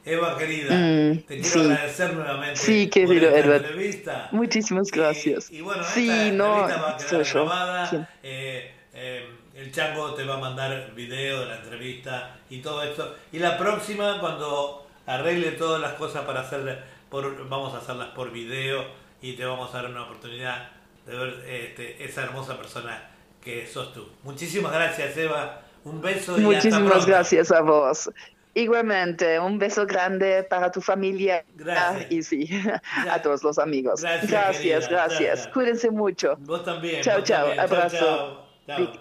[0.04, 1.60] Eva, querida, Mm, te quiero sí.
[1.60, 3.66] agradecer nuevamente Sí, por esta Edward.
[3.66, 4.30] entrevista.
[4.32, 5.52] Muchísimas gracias.
[5.52, 7.86] Y, bueno, Sí, esta no, entrevista va a quedar grabada.
[7.91, 7.98] Sí.
[8.24, 13.16] eh, eh, el Chango te va a mandar video de la entrevista y todo esto.
[13.32, 18.32] Y la próxima, cuando arregle todas las cosas para hacer, por, vamos a hacerlas por
[18.32, 18.86] video
[19.22, 20.70] y te vamos a dar una oportunidad
[21.08, 23.10] de ver este, esa hermosa persona
[23.41, 24.08] que sos tú.
[24.24, 25.62] Muchísimas gracias, Eva.
[25.86, 27.05] Un beso y hasta Muchísimas pronto.
[27.08, 28.10] gracias a vos.
[28.53, 32.12] Igualmente, un beso grande para tu familia Gracias.
[32.12, 32.49] y sí,
[33.10, 34.01] a todos los amigos.
[34.01, 35.20] Gracias, Gracias, gracias.
[35.20, 35.47] Gracias.
[35.53, 36.36] Cuídense mucho.
[36.39, 37.01] Vos también.
[37.03, 37.39] Chao, vos chao.
[37.45, 37.60] también.
[37.60, 38.47] Abrazo.
[38.66, 38.93] Chao, chao.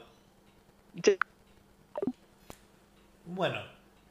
[1.03, 1.19] Ch-
[3.25, 3.61] Bueno,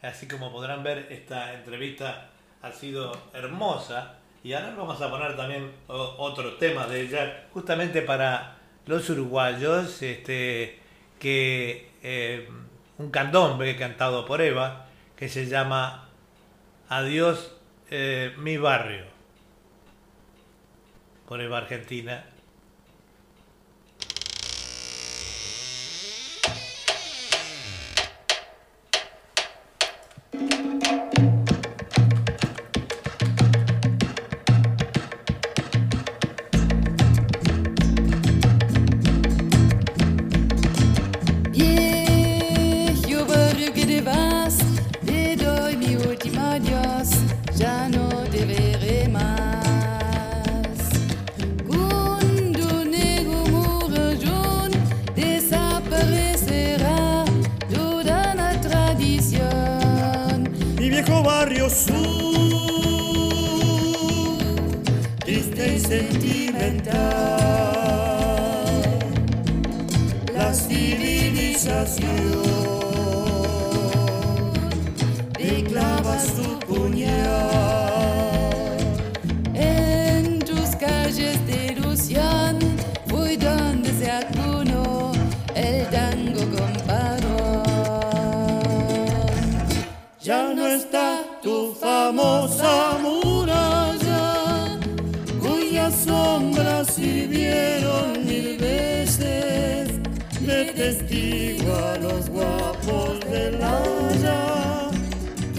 [0.06, 2.30] así como podrán ver, esta entrevista
[2.62, 8.01] ha sido hermosa y ahora vamos a poner también o- otro tema de ella, justamente
[8.01, 10.80] para los uruguayos, este,
[11.20, 12.47] que eh,
[12.97, 14.86] un candombe cantado por Eva,
[15.16, 16.08] que se llama
[16.89, 17.51] Adiós
[17.89, 19.06] eh, mi barrio,
[21.28, 22.26] por Eva Argentina.
[65.88, 66.96] Sentimental.
[70.34, 72.45] La civilización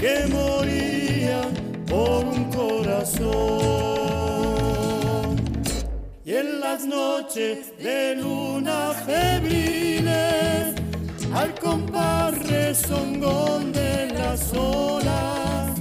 [0.06, 1.50] que morían
[1.86, 3.26] por un corazón.
[6.24, 10.74] Y en las noches de luna febriles,
[11.34, 15.76] al compás rezongón de las olas,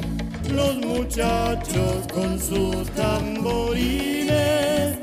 [0.52, 4.98] los muchachos con sus tamborines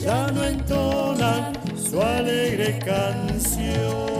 [0.00, 4.13] ya no entonan su alegre canción.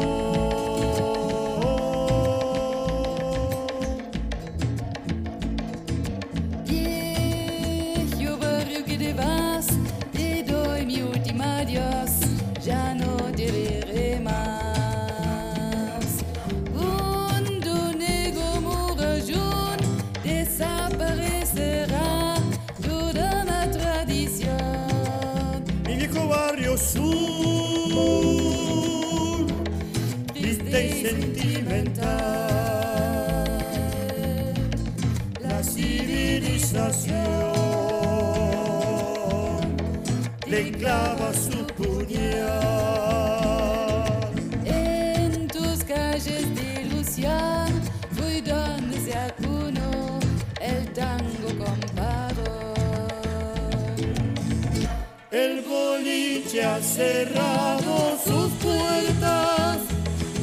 [56.94, 59.78] Cerrado sus puertas,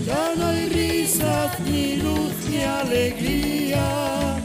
[0.06, 4.38] ya no hay risas, ni luz, ni alegría.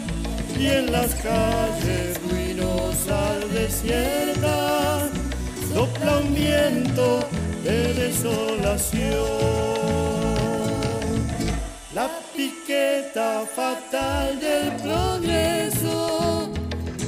[0.56, 5.10] Y en las calles ruinosas desiertas
[5.74, 7.26] sopla un viento
[7.64, 9.26] de desolación.
[11.92, 16.52] La piqueta fatal del progreso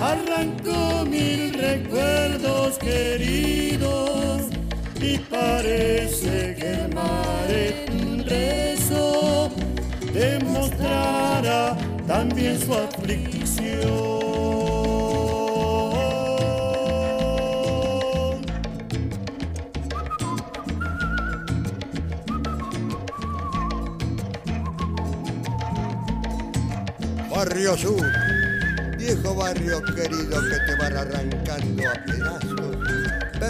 [0.01, 4.08] arrancó mil recuerdos queridos
[5.01, 9.51] y parece que el mar en rezo
[10.13, 11.77] demostrará
[12.07, 14.09] también su aflicción.
[27.31, 28.03] Barrio Sur,
[28.97, 32.68] viejo barrio querido que te van arrancando a pedazos,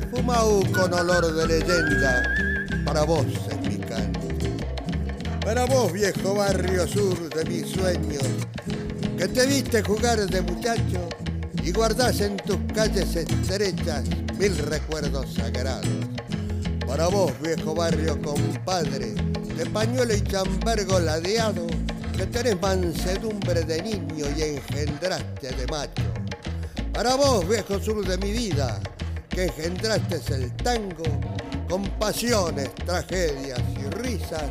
[0.00, 2.22] perfumado con olor de leyenda,
[2.84, 4.20] para vos es mi canto.
[5.44, 8.22] Para vos, viejo barrio sur de mis sueños,
[9.16, 11.08] que te viste jugar de muchacho
[11.64, 14.04] y guardás en tus calles estrechas
[14.38, 15.88] mil recuerdos sagrados.
[16.86, 19.14] Para vos, viejo barrio compadre,
[19.56, 21.66] de pañuelo y chambergo ladeado,
[22.16, 26.02] que tenés mansedumbre de niño y engendraste de macho.
[26.92, 28.80] Para vos, viejo sur de mi vida,
[29.38, 31.04] que engendraste el tango
[31.68, 34.50] con pasiones, tragedias y risas,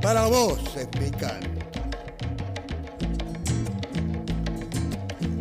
[0.00, 1.48] para vos es mi canto.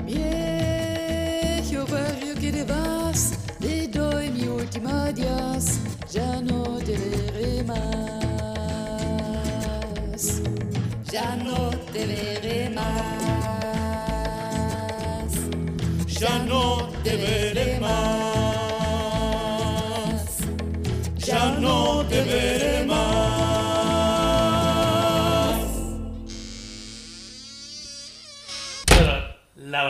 [0.03, 5.77] Viejo barrio que te vas, te doy mi última adiós,
[6.11, 7.77] ya no te veré más.
[11.11, 12.87] Ya no te veré más.
[16.07, 18.40] Ya no te veré más.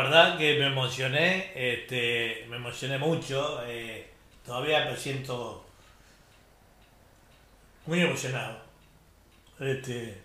[0.04, 4.10] Verdad que me emocioné, este, me emocioné mucho, eh,
[4.46, 5.66] todavía me siento
[7.86, 8.60] muy emocionado.
[9.60, 10.20] Este,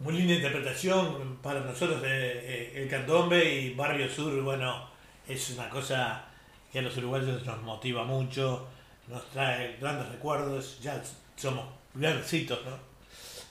[0.00, 4.88] muy linda interpretación para nosotros eh, el candombe y Barrio Sur, bueno,
[5.28, 6.24] es una cosa
[6.72, 8.66] que a los uruguayos nos motiva mucho,
[9.06, 11.00] nos trae grandes recuerdos, ya
[11.36, 12.76] somos grandecitos, ¿no?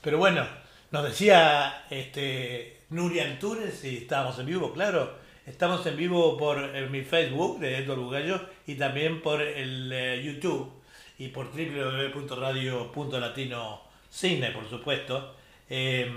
[0.01, 0.45] Pero bueno,
[0.91, 5.20] nos decía este, Nuria Antunes y estábamos en vivo, claro.
[5.45, 10.21] Estamos en vivo por eh, mi Facebook de Edward Bugallo y también por el eh,
[10.23, 10.71] YouTube
[11.17, 15.33] y por www.radio.latinocine, por supuesto.
[15.67, 16.11] Eh,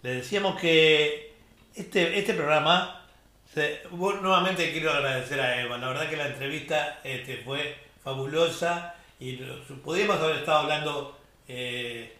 [0.00, 1.34] le decíamos que
[1.74, 3.04] este, este programa,
[3.98, 7.74] nuevamente quiero agradecer a Eva, la verdad que la entrevista este, fue
[8.04, 9.40] fabulosa y
[9.82, 11.18] podríamos haber estado hablando
[11.48, 12.16] eh,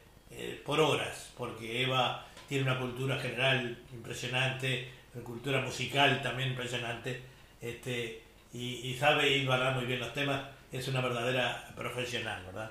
[0.65, 7.23] por horas, porque Eva tiene una cultura general impresionante, cultura musical también impresionante,
[7.61, 9.45] este, y, y sabe
[9.75, 10.41] muy bien los temas,
[10.73, 12.71] es una verdadera profesional, ¿verdad?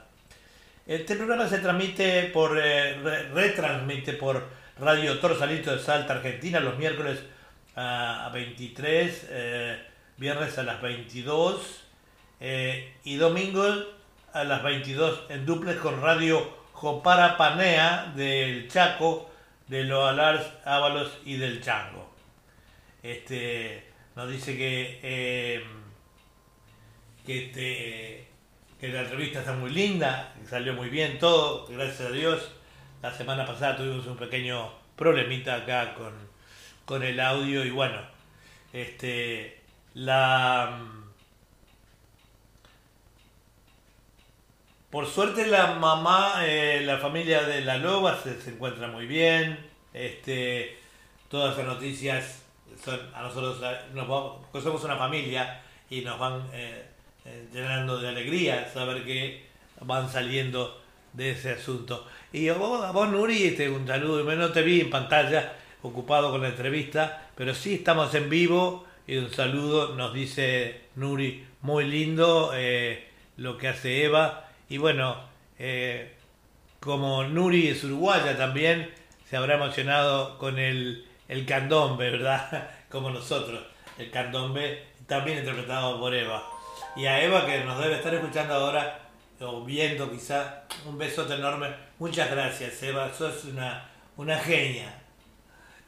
[0.87, 4.47] Este programa se transmite por, eh, re- retransmite por
[4.79, 7.19] Radio Torsalito de Salta, Argentina, los miércoles
[7.75, 9.85] a, a 23, eh,
[10.17, 11.83] viernes a las 22
[12.41, 13.87] eh, y domingos
[14.33, 19.31] a las 22 en duplex con Radio Jopara Panea del Chaco,
[19.67, 22.04] de Loalars, Ábalos y del Chango.
[23.05, 23.83] Este,
[24.15, 25.63] nos dice que, eh,
[27.23, 28.27] que, este,
[28.79, 32.51] que la entrevista está muy linda, salió muy bien todo, gracias a Dios.
[33.03, 36.13] La semana pasada tuvimos un pequeño problemita acá con,
[36.85, 38.01] con el audio y bueno,
[38.73, 39.61] este,
[39.93, 40.81] la...
[44.89, 49.59] Por suerte la mamá, eh, la familia de la loba se, se encuentra muy bien.
[49.93, 50.79] Este,
[51.29, 52.44] todas las noticias
[52.85, 53.59] son a nosotros
[53.93, 56.85] nos vamos- somos una familia y nos van eh,
[57.25, 59.45] eh, llenando de alegría saber que
[59.81, 60.81] van saliendo
[61.13, 62.07] de ese asunto.
[62.31, 64.23] Y a vos, a vos, Nuri, este, un saludo.
[64.35, 69.17] No te vi en pantalla ocupado con la entrevista, pero sí estamos en vivo y
[69.17, 73.07] un saludo nos dice Nuri, muy lindo eh,
[73.37, 74.49] lo que hace Eva.
[74.69, 75.15] Y bueno,
[75.59, 76.13] eh,
[76.79, 78.91] como Nuri es uruguaya también,
[79.29, 82.69] se habrá emocionado con el, el candombe, ¿verdad?
[82.95, 83.59] Como nosotros,
[83.97, 86.41] el candombe también interpretado por Eva.
[86.95, 89.01] Y a Eva que nos debe estar escuchando ahora,
[89.41, 91.75] o viendo quizá, un besote enorme.
[91.99, 94.97] Muchas gracias, Eva, sos una, una genia.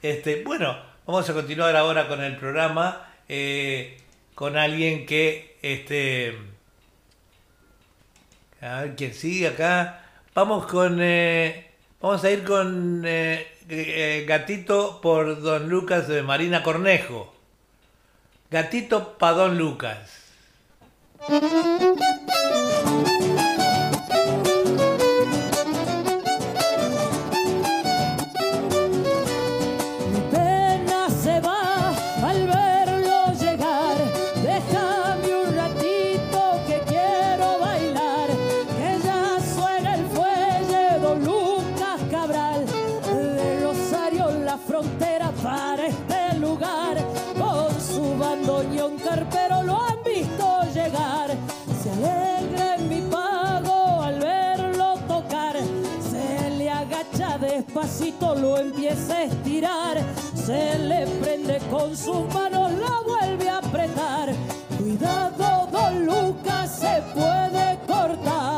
[0.02, 4.02] Este, bueno, vamos a continuar ahora con el programa eh,
[4.36, 6.38] con alguien que este
[8.60, 10.04] a ver quién sigue acá.
[10.36, 16.64] Vamos con eh, vamos a ir con eh, eh, Gatito por Don Lucas de Marina
[16.64, 17.34] Cornejo.
[18.50, 20.28] Gatito pa' Don Lucas.
[58.28, 59.98] Despacito, lo empieza a estirar.
[60.36, 64.34] Se le prende con sus manos, la vuelve a apretar.
[64.78, 68.57] Cuidado, don Lucas, se puede cortar.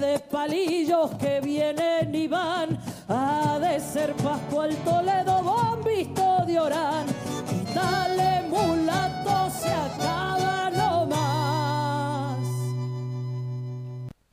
[0.00, 2.78] De palillos que vienen y van.
[3.08, 7.06] Ha de ser Pascual Toledo, bombisto de Orán.
[7.74, 12.38] Dale mulato, se acaba nomás.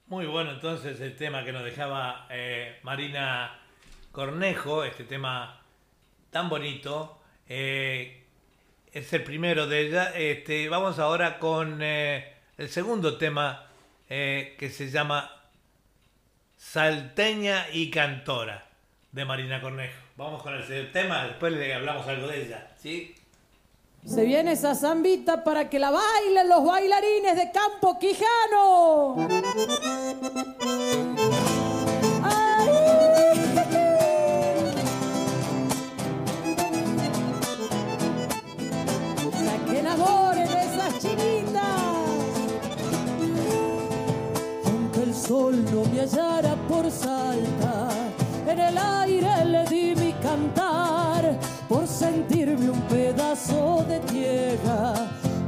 [0.07, 3.59] Muy bueno entonces el tema que nos dejaba eh, Marina
[4.11, 5.61] Cornejo, este tema
[6.29, 7.19] tan bonito.
[7.47, 8.19] eh,
[8.91, 10.11] es el primero de ella.
[10.15, 13.67] Este, vamos ahora con eh, el segundo tema
[14.07, 15.42] que se llama
[16.73, 18.65] Salteña y Cantora
[19.11, 19.93] de Marina Cornejo.
[20.17, 22.67] Vamos con el tema, después le hablamos algo de ella.
[22.81, 23.13] ¿sí?
[24.03, 29.17] Se viene esa zambita para que la bailen los bailarines de Campo Quijano.
[45.27, 47.87] Sol no me hallara por salta,
[48.45, 51.37] en el aire le di mi cantar,
[51.69, 54.93] por sentirme un pedazo de tierra,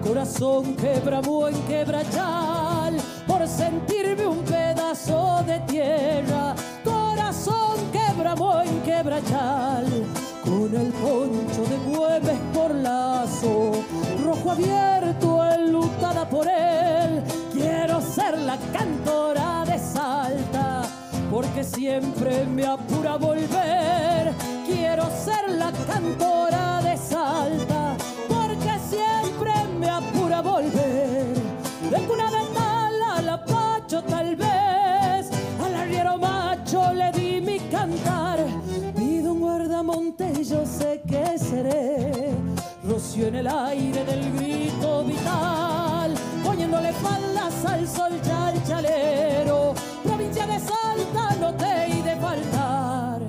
[0.01, 2.95] corazón que bramó en quebrachal,
[3.28, 9.86] por sentirme un pedazo de tierra, corazón que bramó en quebrachal.
[10.45, 13.71] Con el poncho de mueves por lazo,
[14.23, 19.45] rojo abierto, enlutada por él, quiero ser la cantora
[21.32, 24.34] porque siempre me apura volver.
[24.66, 27.96] Quiero ser la cantora de Salta,
[28.28, 31.36] porque siempre me apura volver.
[31.91, 35.30] De cuna de tal a la pacho tal vez,
[35.64, 38.39] al arriero macho le di mi cantar.
[38.96, 42.34] Pido un guardamonte yo sé que seré.
[42.88, 46.14] Rocío en el aire del grito vital,
[46.46, 49.64] poniéndole faldas al sol chalchalero.
[51.39, 53.20] No te he de faltar.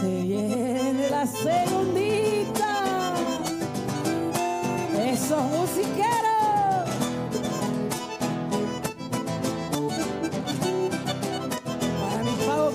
[0.00, 3.14] Se viene la segundita.
[4.98, 6.24] Esos musiqueros.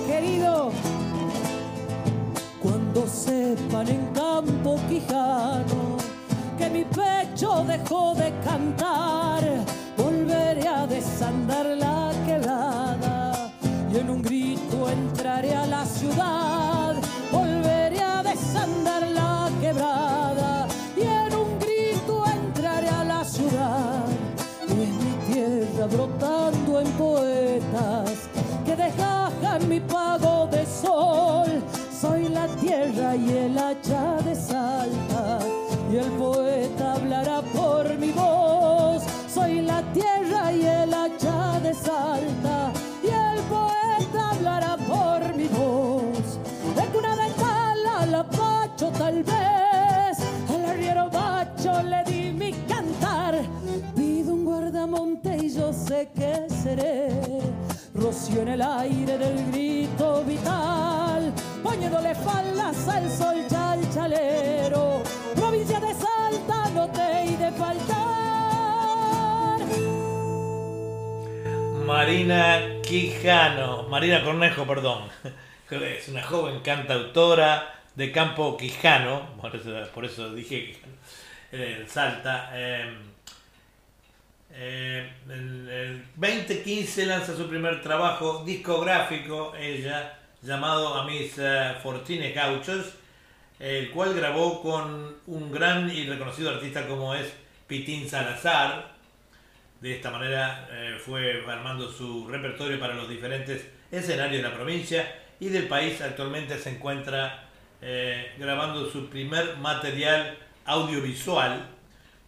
[0.07, 0.71] Querido.
[2.61, 5.97] Cuando sepan en campo quijano
[6.57, 9.43] que mi pecho dejó de cantar,
[9.97, 11.98] volveré a desandar la
[33.69, 35.39] y el hacha de salta,
[35.91, 39.03] y el poeta hablará por mi voz.
[39.31, 42.71] Soy la tierra y el hacha de salta,
[43.03, 46.39] y el poeta hablará por mi voz.
[46.75, 50.17] De cuna de tal a la pacho tal vez,
[50.49, 53.35] al arriero macho le di mi cantar.
[53.95, 57.11] Pido un guardamonte y yo sé que seré.
[57.93, 59.88] Rocío en el aire del grito
[62.09, 63.45] poniéndole faldas al sol.
[65.35, 67.99] Provincia de Salta no te he de faltar.
[71.85, 75.09] Marina Quijano, Marina Cornejo, perdón.
[75.69, 79.35] Es una joven cantautora de campo quijano,
[79.93, 80.93] por eso, dije Quijano,
[81.51, 82.49] eh, Salta.
[82.53, 82.91] eh,
[84.51, 92.33] eh, en el 2015 lanza su primer trabajo discográfico, ella, llamado A mis eh, Fortines
[92.33, 92.93] Gauchos,
[93.59, 97.33] el cual grabó con un gran y reconocido artista como es
[97.67, 98.97] Pitín Salazar.
[99.81, 105.15] De esta manera eh, fue armando su repertorio para los diferentes escenarios de la provincia
[105.39, 106.01] y del país.
[106.01, 107.45] Actualmente se encuentra
[107.81, 111.65] eh, grabando su primer material audiovisual.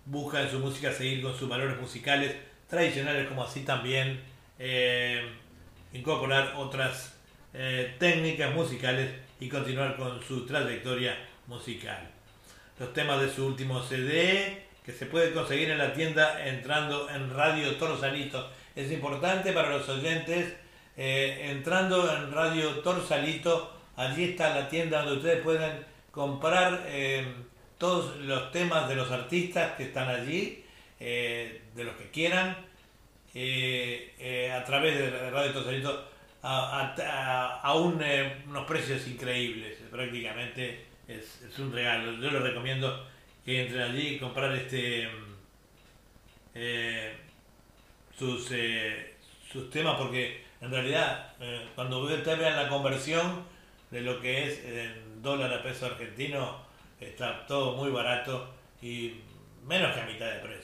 [0.06, 2.36] Busca en su música seguir con sus valores musicales
[2.70, 4.22] tradicionales, como así también
[4.60, 5.30] eh,
[5.94, 7.21] incorporar otras
[7.54, 12.10] eh, técnicas musicales y continuar con su trayectoria musical.
[12.80, 17.32] Los temas de su último CD que se puede conseguir en la tienda entrando en
[17.34, 18.50] Radio Torsalito.
[18.76, 20.54] Es importante para los oyentes,
[20.98, 27.26] eh, entrando en Radio Torsalito, allí está la tienda donde ustedes pueden comprar eh,
[27.78, 30.64] todos los temas de los artistas que están allí,
[31.00, 32.56] eh, de los que quieran,
[33.34, 36.11] eh, eh, a través de Radio Torsalito
[36.44, 36.96] a,
[38.02, 42.14] eh, unos precios increíbles, prácticamente es, un regalo.
[42.14, 43.08] Yo les recomiendo
[43.46, 45.34] que entren allí y comprar este mm,
[46.56, 47.18] eh,
[48.18, 49.16] sus, eh,
[49.52, 51.34] sus temas porque en realidad
[51.76, 53.44] cuando ustedes vean la conversión
[53.90, 56.62] de lo que es en dólar a peso argentino
[57.00, 59.16] está todo muy barato y
[59.66, 60.61] menos que a mitad de precio.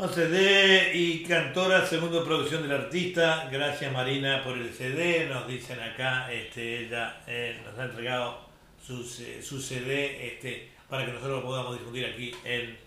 [0.00, 3.50] Un CD y cantora, segunda producción del artista.
[3.52, 5.28] Gracias Marina por el CD.
[5.28, 8.40] Nos dicen acá, este, ella eh, nos ha entregado
[8.88, 12.78] eh, su CD este, para que nosotros lo podamos difundir aquí en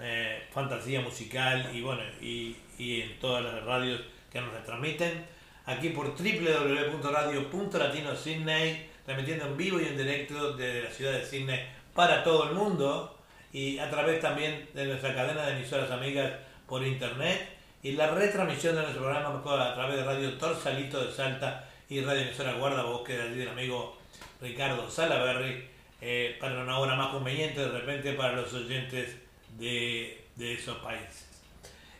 [0.00, 4.00] eh, Fantasía Musical y bueno y, y en todas las radios
[4.32, 5.26] que nos retransmiten.
[5.66, 11.60] Aquí por www.radio.latino Sydney, transmitiendo en vivo y en directo desde la ciudad de Sydney
[11.92, 13.18] para todo el mundo
[13.52, 16.32] y a través también de nuestra cadena de emisoras amigas
[16.68, 17.48] por internet
[17.82, 22.22] y la retransmisión de nuestro programa a través de Radio Torsalito de Salta y Radio
[22.22, 23.98] Emisora Guardabosque de allí del amigo
[24.40, 25.68] Ricardo Salaberry
[26.00, 29.16] eh, para una hora más conveniente de repente para los oyentes
[29.58, 31.28] de, de esos países.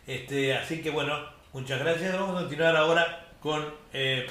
[0.06, 1.18] Este, así que bueno,
[1.52, 2.12] muchas gracias.
[2.12, 4.26] Vamos a continuar ahora con eh,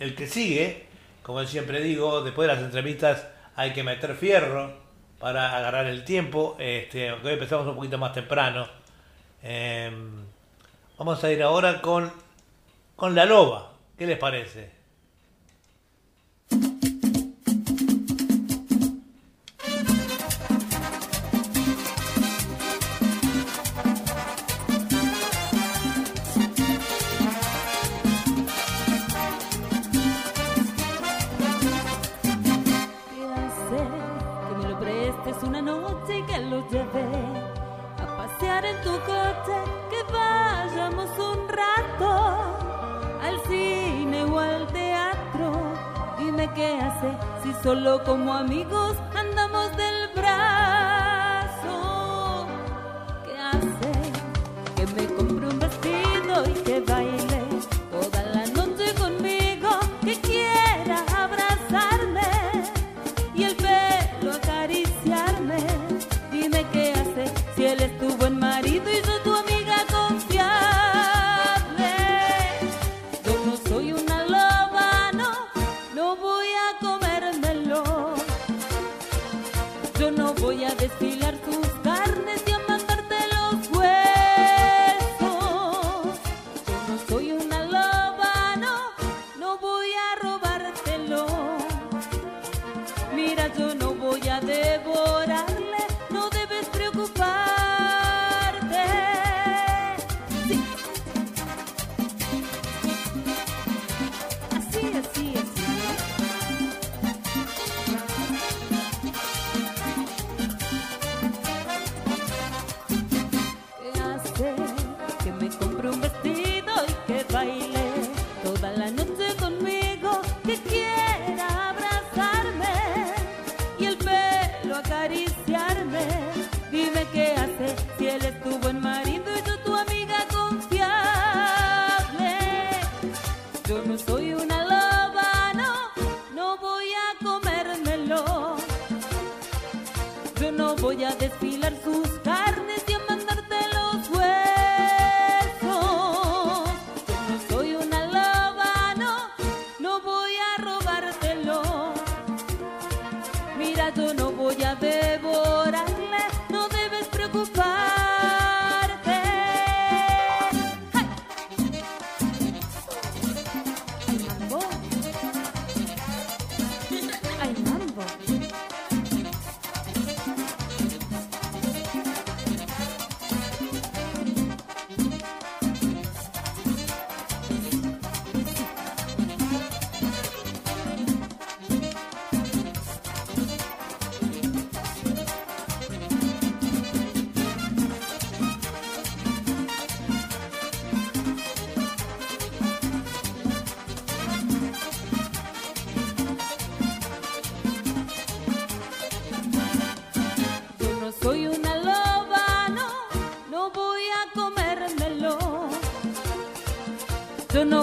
[0.00, 0.86] el que sigue.
[1.22, 3.26] Como siempre digo, después de las entrevistas
[3.56, 4.72] hay que meter fierro
[5.18, 6.56] para agarrar el tiempo.
[6.58, 8.77] Este, aunque hoy empezamos un poquito más temprano.
[9.42, 9.90] Eh,
[10.98, 12.12] vamos a ir ahora con,
[12.96, 13.72] con la loba.
[13.96, 14.77] ¿Qué les parece?
[47.68, 51.76] Solo como amigos andamos del brazo.
[53.26, 53.92] ¿Qué hace?
[54.74, 57.37] Que me compre un vestido y que baile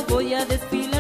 [0.08, 0.95] voy a desfilar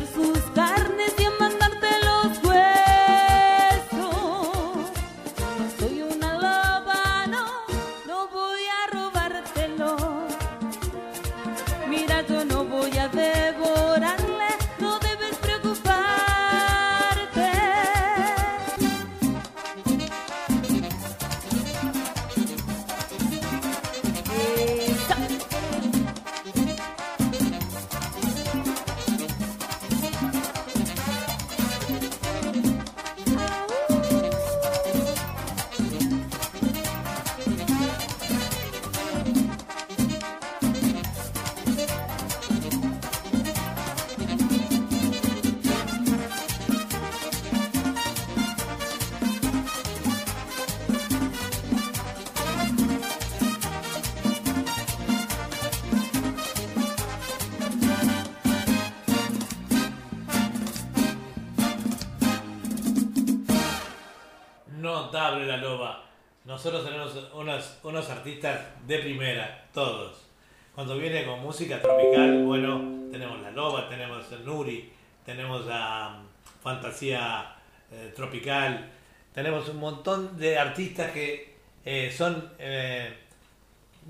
[71.41, 74.91] Música tropical, bueno, tenemos la loba, tenemos el Nuri,
[75.25, 76.25] tenemos a um,
[76.61, 77.55] Fantasía
[77.91, 78.89] eh, Tropical,
[79.33, 83.13] tenemos un montón de artistas que eh, son eh,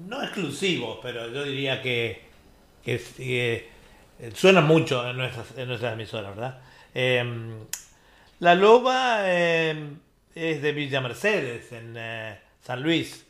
[0.07, 2.21] no exclusivos, pero yo diría que,
[2.83, 3.69] que,
[4.33, 6.61] suenan mucho en nuestras, en nuestras emisoras, ¿verdad?
[6.93, 7.65] Em,
[8.39, 9.97] la loba em,
[10.33, 11.97] es de Villa Mercedes, en
[12.61, 13.25] San Luis.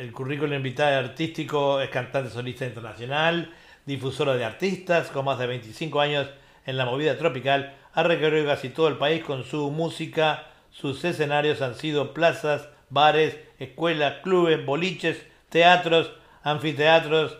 [0.00, 3.52] El currículum invitado artístico es cantante solista internacional,
[3.84, 6.26] difusora de artistas, con más de 25 años
[6.64, 7.76] en la movida tropical.
[7.92, 10.46] Ha recorrido casi todo el país con su música.
[10.70, 15.18] Sus escenarios han sido plazas, bares, escuelas, clubes, boliches,
[15.50, 16.10] teatros,
[16.44, 17.36] anfiteatros,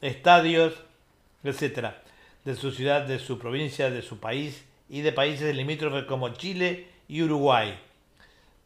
[0.00, 0.72] estadios,
[1.44, 2.02] etcétera,
[2.46, 6.86] de su ciudad, de su provincia, de su país y de países limítrofes como Chile
[7.06, 7.78] y Uruguay.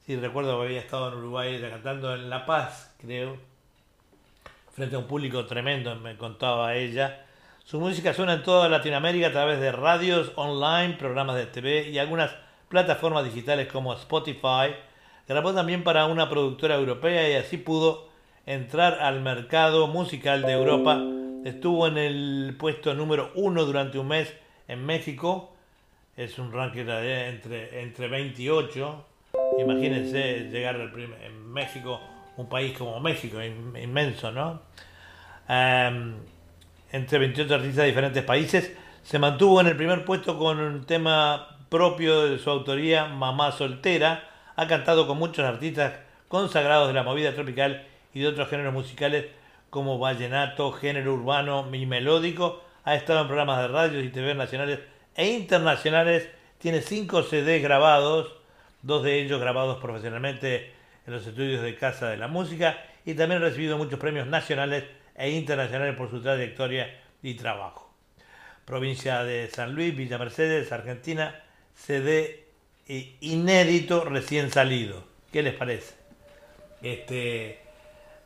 [0.07, 3.37] Sí, recuerdo que había estado en Uruguay cantando en La Paz, creo,
[4.73, 7.25] frente a un público tremendo, me contaba ella.
[7.65, 11.99] Su música suena en toda Latinoamérica a través de radios, online, programas de TV y
[11.99, 12.31] algunas
[12.69, 14.75] plataformas digitales como Spotify.
[15.27, 18.09] Grabó también para una productora europea y así pudo
[18.45, 21.03] entrar al mercado musical de Europa.
[21.45, 24.33] Estuvo en el puesto número uno durante un mes
[24.69, 25.53] en México.
[26.17, 29.05] Es un ranking entre, entre 28.
[29.59, 32.01] Imagínense llegar al en México,
[32.37, 34.61] un país como México, in- inmenso, ¿no?
[35.49, 36.15] Em,
[36.93, 38.73] entre 28 artistas de diferentes países.
[39.03, 44.29] Se mantuvo en el primer puesto con un tema propio de su autoría, Mamá Soltera.
[44.57, 45.95] Ha cantado con muchos artistas
[46.29, 49.27] consagrados de la movida tropical y de otros géneros musicales
[49.71, 52.63] como vallenato, género urbano y melódico.
[52.85, 54.81] Ha estado en programas de radio y TV nacionales
[55.15, 56.29] e internacionales.
[56.59, 58.33] Tiene cinco CDs grabados,
[58.83, 60.73] dos de ellos grabados profesionalmente
[61.07, 64.85] en los estudios de Casa de la Música y también ha recibido muchos premios nacionales
[65.15, 67.95] e internacionales por su trayectoria y trabajo.
[68.65, 71.43] Provincia de San Luis, Villa Mercedes, Argentina,
[71.75, 72.47] CD
[72.87, 75.05] inédito recién salido.
[75.33, 75.95] ¿Qué les parece?
[76.83, 77.61] Este,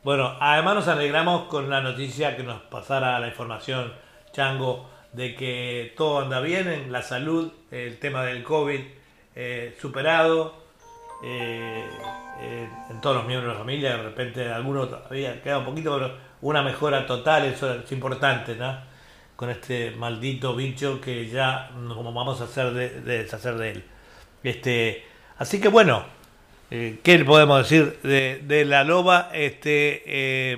[0.03, 3.93] bueno, además nos alegramos con la noticia que nos pasara la información,
[4.33, 8.79] Chango, de que todo anda bien en la salud, el tema del COVID
[9.35, 10.55] eh, superado,
[11.23, 11.85] eh,
[12.41, 15.95] eh, en todos los miembros de la familia, de repente alguno todavía queda un poquito,
[15.95, 18.79] pero una mejora total, eso es importante, ¿no?
[19.35, 23.83] Con este maldito bicho que ya como vamos a hacer de, de deshacer de él.
[24.43, 25.05] Este,
[25.37, 26.05] así que bueno,
[26.73, 29.29] eh, ¿qué podemos decir de, la loba?
[29.33, 30.57] Este, eh,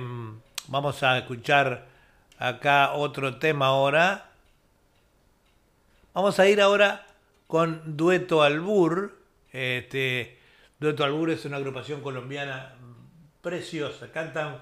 [0.67, 1.87] vamos a escuchar
[2.37, 4.29] acá otro tema ahora.
[6.13, 7.07] Vamos a ir ahora
[7.47, 9.17] con Dueto Albur.
[9.51, 10.37] Este,
[10.83, 12.73] Dueto Albur es una agrupación colombiana
[13.41, 14.11] preciosa.
[14.11, 14.57] Cantan,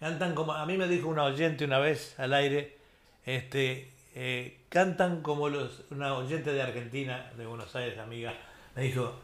[0.00, 2.76] cantan como a mí me dijo una oyente una vez al aire,
[3.24, 5.48] este, eh, cantan como
[5.90, 8.34] una oyente de Argentina, de Buenos Aires, amiga,
[8.74, 9.14] me dijo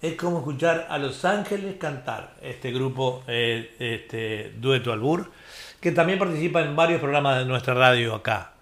[0.00, 5.32] es como escuchar a Los Ángeles cantar este grupo, eh, este Dueto Albur,
[5.80, 8.52] que también participa en varios programas de nuestra radio acá.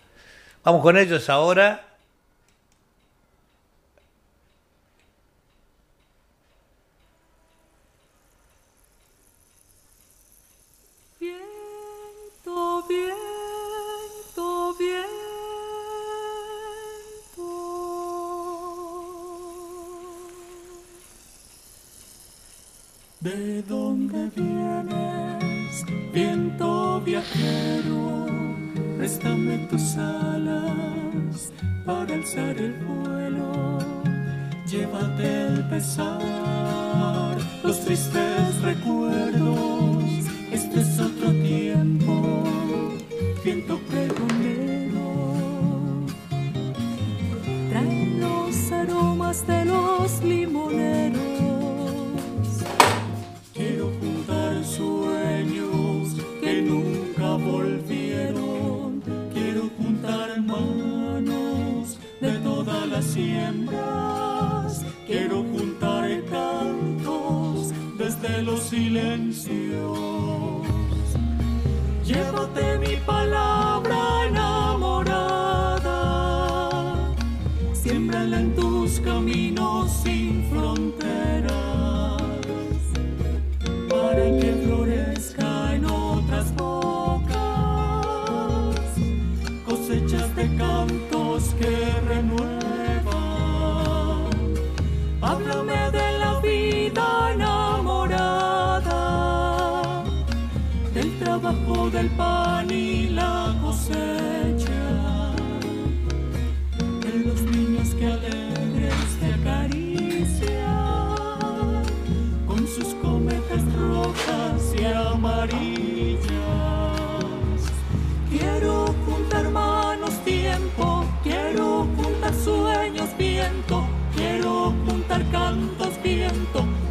[0.65, 1.96] Vamos con ellos ahora.
[24.35, 28.27] Vienes, viento viajero?
[29.07, 31.53] préstame tus alas
[31.85, 33.79] para alzar el vuelo.
[34.67, 40.05] Llévate el pesar, los tristes recuerdos.
[40.51, 42.43] Este es otro tiempo,
[43.45, 45.07] viento pregonero.
[47.71, 50.96] Traen los aromas de los limoneros.
[63.05, 64.85] Siembras.
[65.07, 69.99] Quiero juntar cantos desde los silencios.
[72.05, 73.76] Llévate mi palabra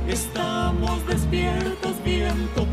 [0.07, 2.67] Estamos despiertos viento,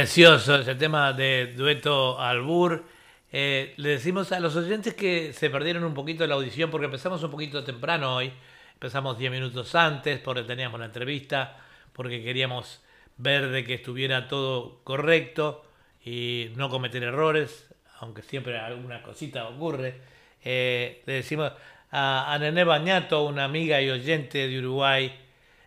[0.00, 2.86] Precioso ese tema de dueto albur.
[3.30, 7.22] Eh, le decimos a los oyentes que se perdieron un poquito la audición porque empezamos
[7.22, 8.32] un poquito temprano hoy.
[8.72, 11.58] Empezamos 10 minutos antes porque teníamos la entrevista,
[11.92, 12.80] porque queríamos
[13.18, 15.66] ver de que estuviera todo correcto
[16.02, 20.00] y no cometer errores, aunque siempre alguna cosita ocurre.
[20.42, 21.52] Eh, le decimos
[21.90, 25.14] a, a Nené Bañato, una amiga y oyente de Uruguay,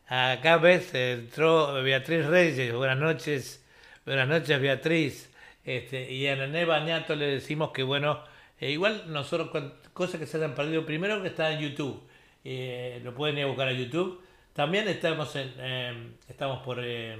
[0.07, 3.62] acá ves, entró Beatriz Reyes, buenas noches.
[4.05, 5.31] Buenas noches, Beatriz.
[5.63, 8.21] Este, y a Nené Bañato le decimos que, bueno,
[8.59, 9.49] eh, igual nosotros,
[9.93, 12.03] cosas que se hayan perdido, primero que está en YouTube,
[12.43, 14.21] eh, lo pueden ir a buscar a YouTube.
[14.51, 15.93] También estamos en, eh,
[16.27, 17.17] estamos por, eh,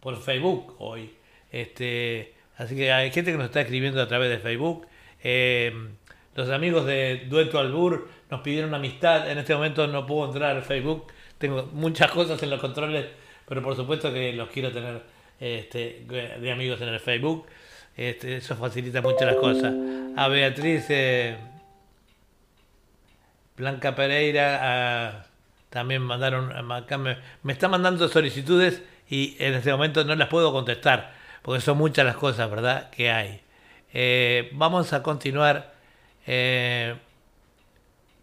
[0.00, 1.14] por Facebook hoy.
[1.52, 4.88] Este, así que hay gente que nos está escribiendo a través de Facebook.
[5.22, 5.72] Eh,
[6.34, 9.30] los amigos de Dueto Albur nos pidieron amistad.
[9.30, 11.12] En este momento no puedo entrar al Facebook.
[11.38, 13.06] Tengo muchas cosas en los controles,
[13.46, 15.13] pero por supuesto que los quiero tener
[15.44, 16.04] este,
[16.40, 17.46] de amigos en el Facebook.
[17.96, 19.74] Este, eso facilita mucho las cosas.
[20.16, 21.36] A Beatriz, eh,
[23.56, 25.26] Blanca Pereira,
[25.70, 31.12] también mandaron, me, me está mandando solicitudes y en este momento no las puedo contestar,
[31.42, 33.40] porque son muchas las cosas, ¿verdad?, que hay.
[33.92, 35.74] Eh, vamos a continuar
[36.26, 36.96] eh,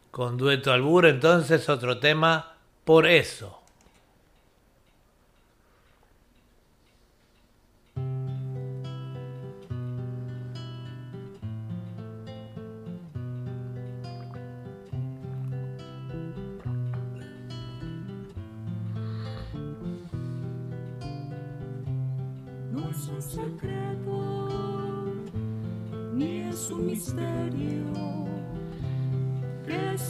[0.09, 3.60] con Dueto Albur, entonces otro tema, por eso.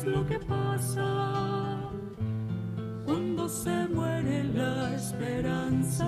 [0.06, 1.78] Lo que pasa
[3.06, 6.08] cuando se muere la esperanza?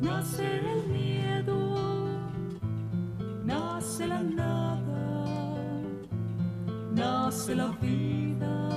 [0.00, 1.76] Nace el miedo,
[3.44, 5.24] nace la nada,
[6.92, 8.68] nace la vida,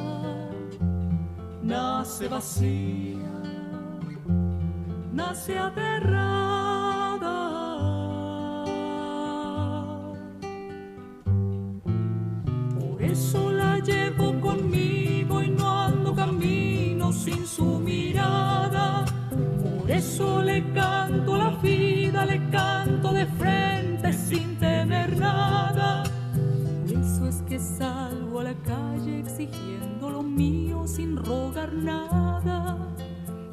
[1.62, 3.32] nace vacía,
[5.12, 6.35] nace aterrada.
[20.16, 26.04] Eso le canto la vida, le canto de frente sin temer nada.
[26.88, 32.78] Por eso es que salgo a la calle exigiendo lo mío sin rogar nada.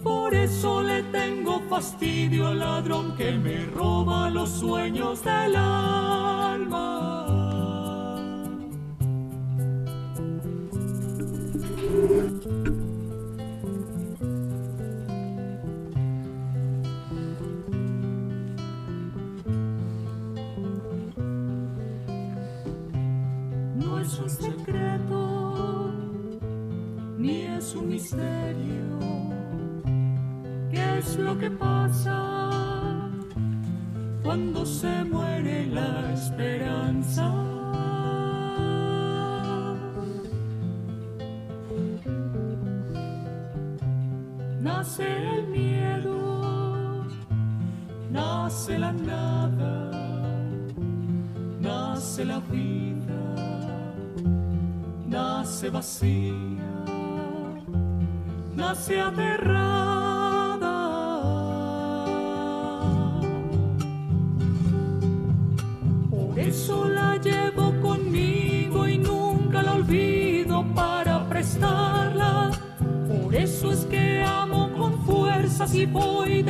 [0.04, 7.31] Por eso le tengo fastidio al ladrón que me roba los sueños del alma.
[31.42, 32.20] Que pasa
[34.22, 37.26] cuando se muere la esperanza?
[44.60, 45.04] Nace
[45.34, 47.06] el miedo,
[48.08, 49.90] nace la nada,
[51.60, 53.20] nace la vida,
[55.08, 56.84] nace vacía,
[58.54, 59.71] nace aterrada.
[75.72, 76.42] Fuerzas y voy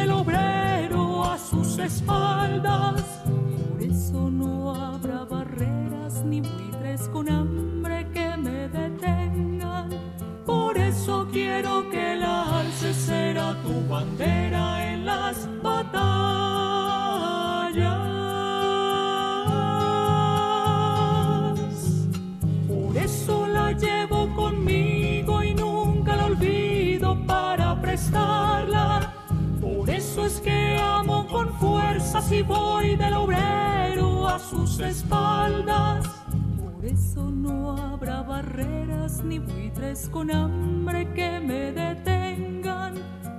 [40.09, 42.95] con hambre que me detengan.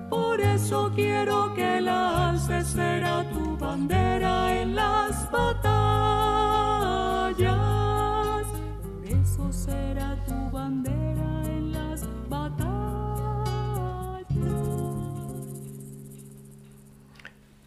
[0.09, 5.65] Por eso quiero que la alce será tu bandera en las batallas.
[8.81, 12.67] Por eso será tu bandera en las batallas.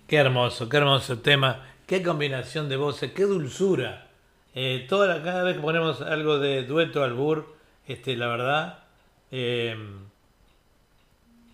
[0.07, 4.07] Qué hermoso, qué hermoso tema, qué combinación de voces, qué dulzura.
[4.55, 7.57] Eh, toda cada vez que ponemos algo de dueto albur,
[7.87, 8.86] este, la verdad,
[9.31, 9.77] eh,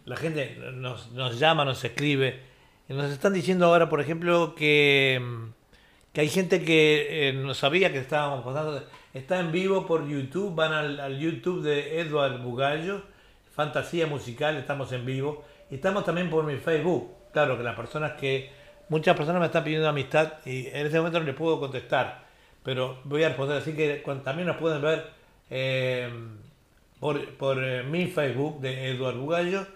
[0.04, 2.40] la gente nos, nos llama, nos escribe,
[2.88, 5.44] nos están diciendo ahora, por ejemplo, que, mm,
[6.12, 8.84] que hay gente que eh, no sabía que estábamos pasando,
[9.14, 13.02] está en vivo por YouTube, van al, YouTube de Edward Bugallo,
[13.54, 18.12] Fantasía Musical, estamos en vivo, y estamos también por mi Facebook, claro que las personas
[18.12, 18.50] que,
[18.88, 22.24] muchas personas me están pidiendo amistad y en este momento no les puedo contestar,
[22.62, 25.06] pero voy a responder, así que también nos pueden ver
[25.48, 26.10] eh,
[27.02, 29.66] por, por eh, mi Facebook de Eduard Bugallo.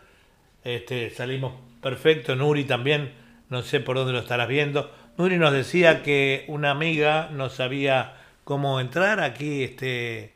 [0.64, 2.36] Este, salimos perfecto.
[2.36, 3.12] Nuri también,
[3.50, 4.92] no sé por dónde lo estarás viendo.
[5.18, 9.64] Nuri nos decía que una amiga no sabía cómo entrar aquí.
[9.64, 10.34] Este,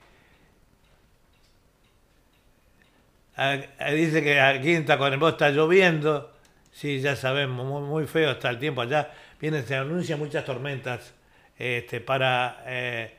[3.36, 6.30] a- dice que aquí en Tacuarembó está lloviendo
[6.72, 9.10] Sí, ya sabemos, muy, muy feo está el tiempo allá.
[9.40, 11.14] Vienen, se anuncian muchas tormentas
[11.58, 13.12] este, para eh,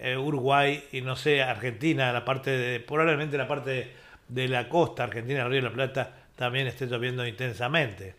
[0.00, 3.92] eh, Uruguay y no sé, Argentina, la parte de, probablemente la parte
[4.28, 8.14] de la costa argentina, el Río de la Plata, también esté lloviendo intensamente.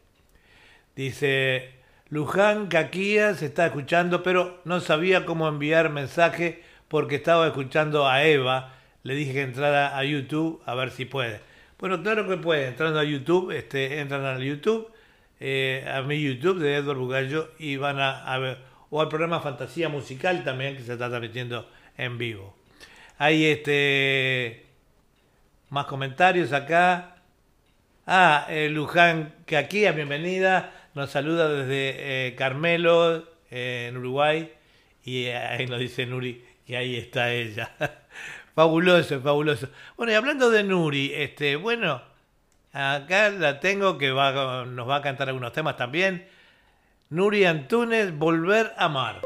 [0.95, 1.72] Dice,
[2.10, 8.24] Luján Caquía se está escuchando, pero no sabía cómo enviar mensaje porque estaba escuchando a
[8.24, 8.74] Eva.
[9.03, 11.40] Le dije que entrara a YouTube a ver si puede.
[11.80, 14.91] Bueno, claro que puede, entrando a YouTube, este, entran al YouTube,
[15.40, 18.60] eh, a mi YouTube de Edward Bugallo y van a, a ver,
[18.91, 22.55] o al programa Fantasía Musical también que se está transmitiendo en vivo.
[23.18, 24.68] Hay este
[25.69, 27.15] más comentarios acá.
[28.05, 30.73] Ah, eh, Luján Caquía, bienvenida.
[30.93, 34.51] Nos saluda desde eh, Carmelo, eh, en Uruguay.
[35.05, 37.72] Y ahí nos dice Nuri que ahí está ella.
[38.55, 39.69] fabuloso, fabuloso.
[39.95, 42.01] Bueno, y hablando de Nuri, este, bueno,
[42.73, 46.27] acá la tengo que va, nos va a cantar algunos temas también.
[47.13, 49.19] Nuri Antunes, Volver a Amar.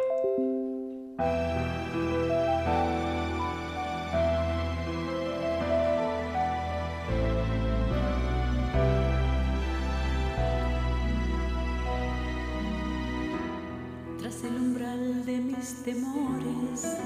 [14.17, 16.97] Tras el umbral de mis temores,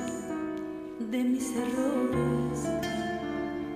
[0.97, 2.69] de mis errores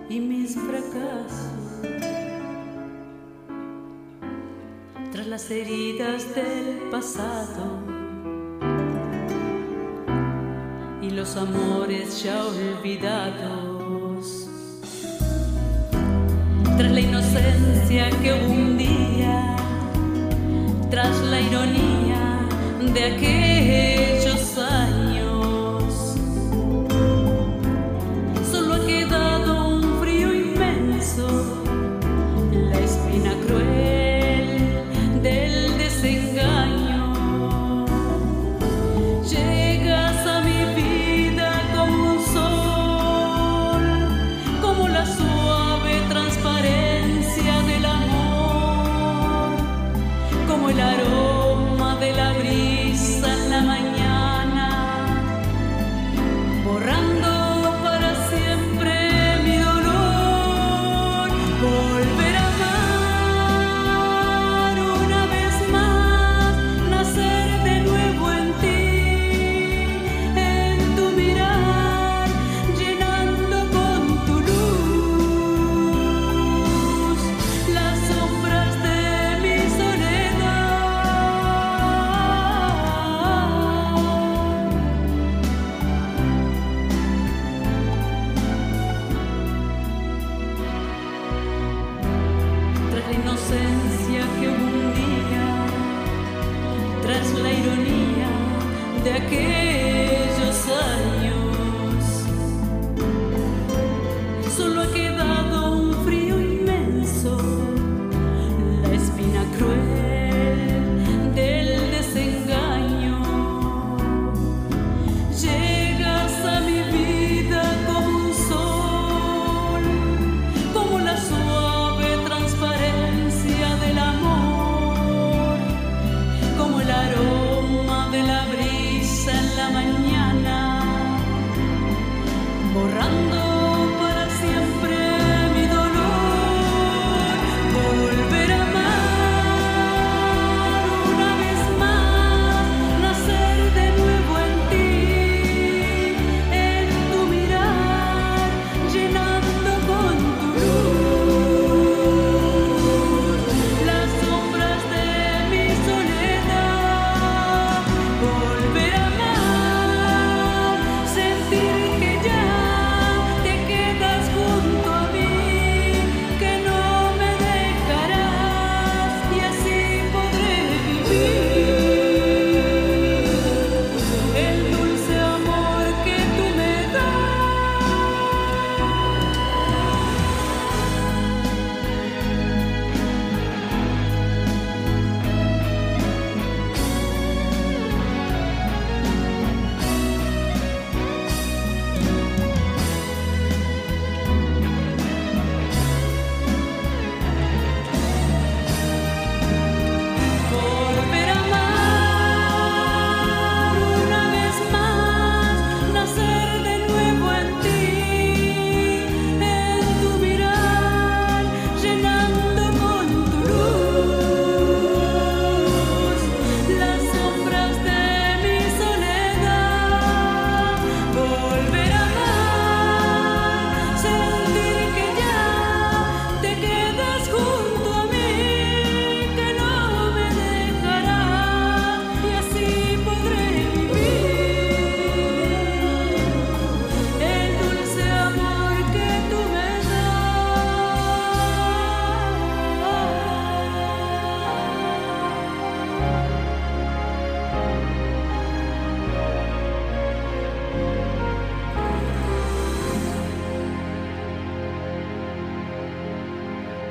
[0.10, 2.33] y mis fracasos,
[5.14, 7.84] tras las heridas del pasado.
[11.04, 14.48] Y los amores ya olvidados,
[16.78, 19.56] tras la inocencia que un día,
[20.90, 22.48] tras la ironía
[22.92, 24.23] de aquellos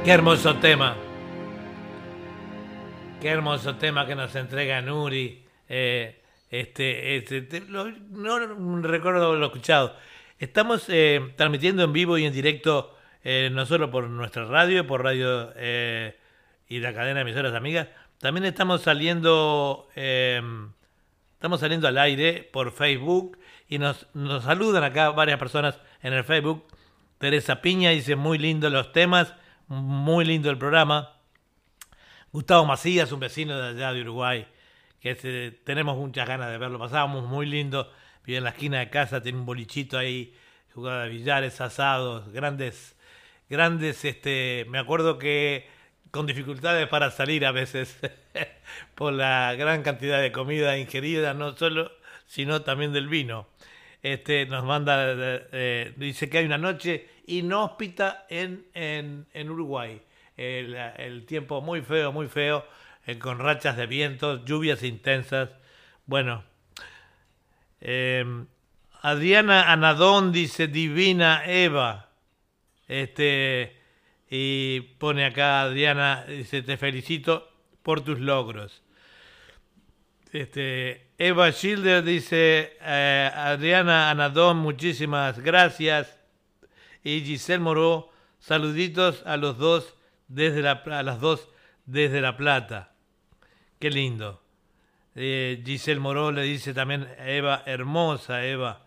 [0.05, 0.97] Qué hermoso tema.
[3.21, 5.45] Qué hermoso tema que nos entrega Nuri.
[5.69, 6.21] Eh,
[6.51, 9.95] este, este, no recuerdo haberlo escuchado.
[10.41, 15.05] Estamos eh, transmitiendo en vivo y en directo, eh, no solo por nuestra radio, por
[15.05, 16.19] radio eh,
[16.67, 17.87] y la cadena de emisoras amigas,
[18.19, 20.43] también estamos saliendo, eh,
[21.35, 23.39] estamos saliendo al aire por Facebook
[23.69, 26.67] y nos, nos saludan acá varias personas en el Facebook.
[27.19, 29.37] Teresa Piña dice muy lindo los temas,
[29.81, 31.11] muy lindo el programa.
[32.33, 34.47] Gustavo Macías, un vecino de allá de Uruguay,
[35.01, 36.79] que se- tenemos muchas ganas de verlo.
[36.79, 37.91] Pasábamos muy lindo,
[38.25, 40.35] vive en la esquina de casa, tiene un bolichito ahí,
[40.75, 42.97] jugaba de billares, asados, grandes,
[43.49, 45.69] grandes, este, me acuerdo que
[46.11, 47.99] con dificultades para salir a veces
[48.95, 51.91] por la gran cantidad de comida ingerida, no solo,
[52.27, 53.49] sino también del vino.
[54.03, 60.01] Este, nos manda, eh, eh, dice que hay una noche inhóspita en, en, en Uruguay.
[60.37, 62.67] El, el tiempo muy feo, muy feo,
[63.07, 65.51] eh, con rachas de vientos, lluvias intensas.
[66.07, 66.45] Bueno,
[67.81, 68.25] eh,
[69.03, 72.09] Adriana Anadón dice Divina Eva.
[72.89, 73.77] Este,
[74.31, 77.49] y pone acá Adriana, dice, te felicito
[77.83, 78.83] por tus logros.
[80.33, 86.22] Este, Eva Schilder dice, eh, Adriana Anadón, muchísimas gracias.
[87.05, 89.95] Y Giselle Moró, saluditos a los dos
[90.29, 91.49] desde la, a las dos
[91.87, 92.93] desde La Plata.
[93.79, 94.43] Qué lindo.
[95.15, 98.87] Eh, Giselle Moró le dice también Eva, hermosa Eva.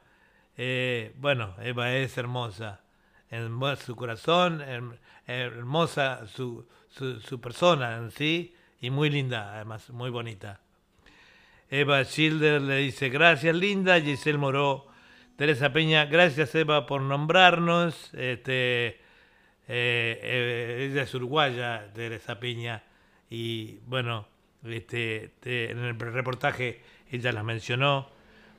[0.57, 2.81] Eh, bueno, Eva es hermosa.
[3.29, 9.89] Hermosa su corazón, her- hermosa su, su, su persona en sí y muy linda, además,
[9.89, 10.61] muy bonita.
[11.69, 14.87] Eva Schilder le dice, gracias Linda, Giselle Moró,
[15.37, 18.13] Teresa Peña, gracias Eva por nombrarnos.
[18.13, 18.97] Este, eh,
[19.67, 22.83] eh, ella es uruguaya, Teresa Peña,
[23.29, 24.27] y bueno,
[24.63, 26.81] este, te- en el reportaje
[27.11, 28.09] ella las mencionó.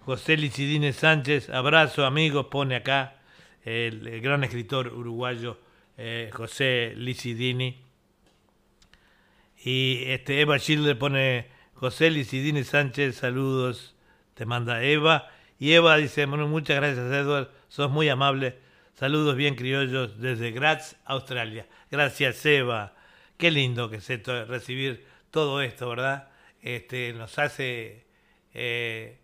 [0.01, 3.17] José Licidine Sánchez, abrazo amigos, pone acá
[3.65, 5.59] el, el gran escritor uruguayo
[5.97, 7.81] eh, José Licidini.
[9.65, 13.97] Y este Eva Schilder pone José Licidini Sánchez, saludos,
[14.35, 15.29] te manda Eva.
[15.59, 18.59] Y Eva dice, bueno, muchas gracias Edward, sos muy amable.
[18.95, 21.67] Saludos bien criollos desde Graz, Australia.
[21.91, 22.95] Gracias Eva.
[23.37, 26.29] Qué lindo que esto, recibir todo esto, ¿verdad?
[26.63, 28.05] Este, nos hace,
[28.55, 29.19] eh,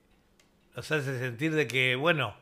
[0.77, 2.35] nos hace sentir de que, bueno,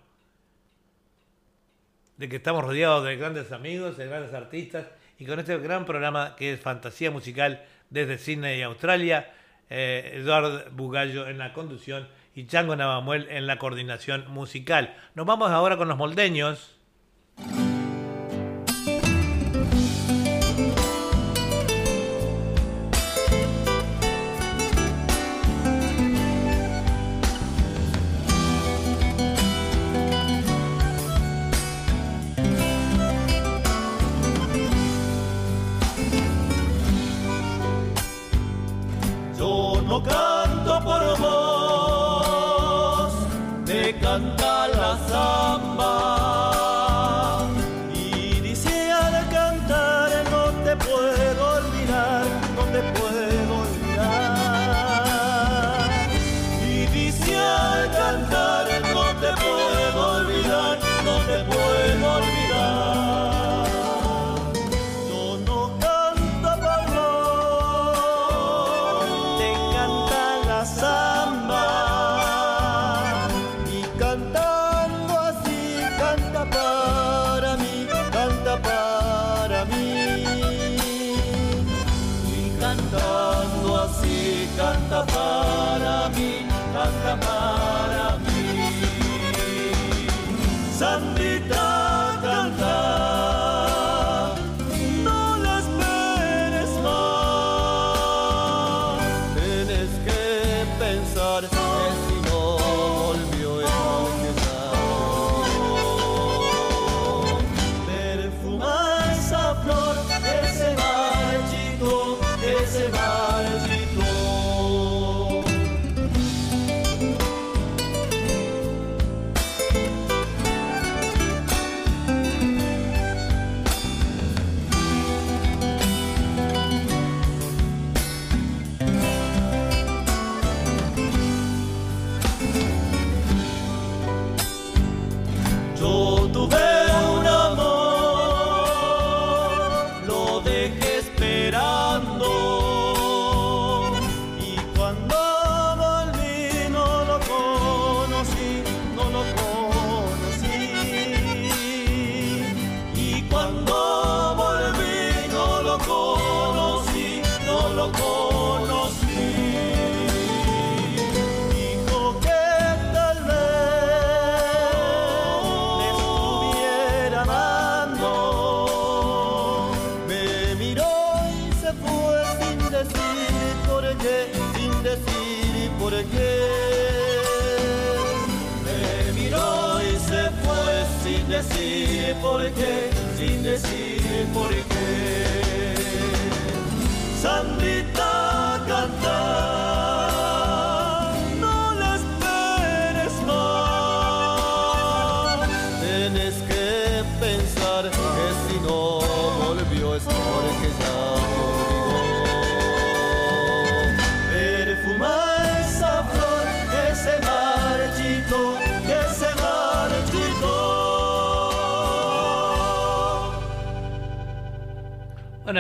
[2.17, 4.87] de que estamos rodeados de grandes amigos, de grandes artistas,
[5.19, 9.33] y con este gran programa que es Fantasía Musical desde Sydney, Australia,
[9.69, 14.95] eh, Eduardo Bugallo en la conducción y Chango Navamuel en la coordinación musical.
[15.15, 16.77] Nos vamos ahora con los moldeños.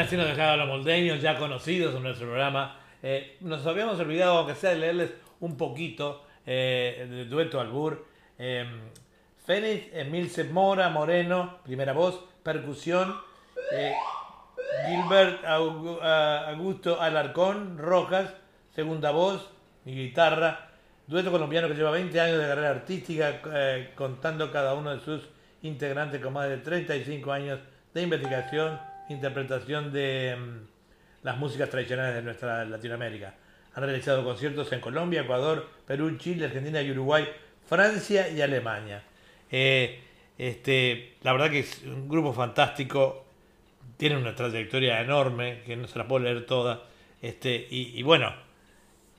[0.00, 2.76] Así nos dejaban los moldeños, ya conocidos en nuestro programa.
[3.02, 8.06] Eh, nos habíamos olvidado, aunque sea, de leerles un poquito eh, del dueto Albur.
[8.38, 8.66] Eh,
[9.44, 13.14] Fénix, Emilce Mora, Moreno, primera voz, percusión.
[13.72, 13.94] eh,
[14.88, 18.32] Gilbert Augu- Augusto Alarcón, Rojas,
[18.74, 19.50] segunda voz,
[19.84, 20.68] mi guitarra.
[21.06, 25.28] Dueto colombiano que lleva 20 años de carrera artística, eh, contando cada uno de sus
[25.62, 27.58] integrantes con más de 35 años
[27.92, 28.80] de investigación,
[29.12, 33.34] interpretación de mm, las músicas tradicionales de nuestra Latinoamérica.
[33.74, 37.28] Han realizado conciertos en Colombia, Ecuador, Perú, Chile, Argentina y Uruguay,
[37.68, 39.02] Francia y Alemania.
[39.50, 40.00] Eh,
[40.38, 43.26] este, la verdad que es un grupo fantástico,
[43.96, 46.84] tiene una trayectoria enorme, que no se la puedo leer toda.
[47.20, 48.32] Este, y, bueno,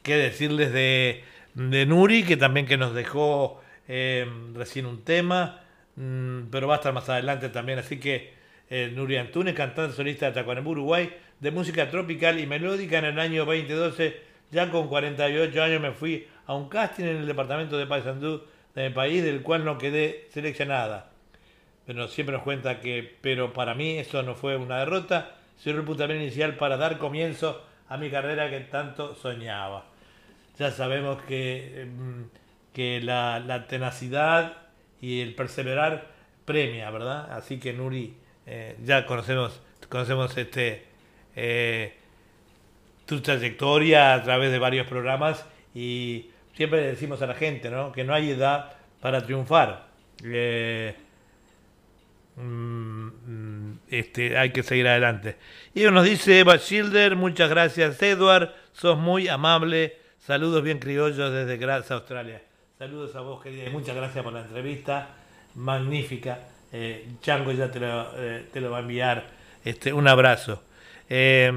[0.01, 1.23] qué decirles de,
[1.53, 5.61] de Nuri, que también que nos dejó eh, recién un tema,
[5.95, 7.79] mm, pero va a estar más adelante también.
[7.79, 8.40] Así que
[8.71, 13.19] eh, Nuri Antunes, cantante solista de Tacuarembó, Uruguay, de música tropical y melódica en el
[13.19, 14.19] año 2012,
[14.49, 18.41] ya con 48 años me fui a un casting en el departamento de Paysandú
[18.73, 21.11] de mi país, del cual no quedé seleccionada
[21.85, 25.85] pero siempre nos cuenta que, pero para mí eso no fue una derrota, sino el
[25.85, 29.85] puntapié inicial para dar comienzo a mi carrera que tanto soñaba.
[30.57, 32.21] Ya sabemos que, mm,
[32.73, 34.57] que la, la tenacidad
[35.01, 36.07] y el perseverar
[36.45, 37.31] premia, ¿verdad?
[37.33, 38.15] Así que Nuri,
[38.45, 40.85] eh, ya conocemos, conocemos este
[41.35, 41.93] eh,
[43.05, 47.91] tu trayectoria a través de varios programas y siempre le decimos a la gente, ¿no?
[47.91, 49.87] Que no hay edad para triunfar.
[50.23, 50.95] Eh,
[52.35, 55.37] Mm, este, hay que seguir adelante.
[55.73, 61.57] Y nos dice Eva Schilder, muchas gracias Edward, sos muy amable, saludos bien criollos desde
[61.57, 62.41] Graz, Australia.
[62.77, 65.09] Saludos a vos querida y muchas gracias por la entrevista,
[65.55, 66.39] magnífica.
[66.71, 69.25] Eh, Chango ya te lo, eh, te lo va a enviar,
[69.63, 70.63] este, un abrazo.
[71.09, 71.51] Eh,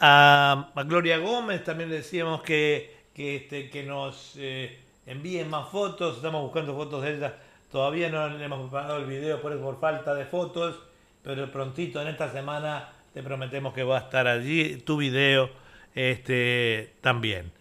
[0.00, 6.42] a, Gloria Gómez también decíamos que, que, este, que nos eh, envíen más fotos, estamos
[6.42, 7.36] buscando fotos de ella.
[7.70, 10.78] Todavía no hemos preparado el video por, por falta de fotos,
[11.22, 14.76] pero prontito en esta semana te prometemos que va a estar allí.
[14.78, 15.50] Tu video
[15.94, 17.52] este, también.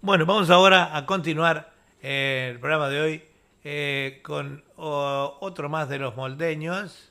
[0.00, 1.70] Bueno, vamos ahora a continuar
[2.02, 3.22] eh, el programa de hoy
[3.64, 7.10] eh, con otro más de los moldeños.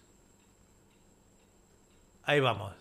[2.23, 2.73] Ahí vamos.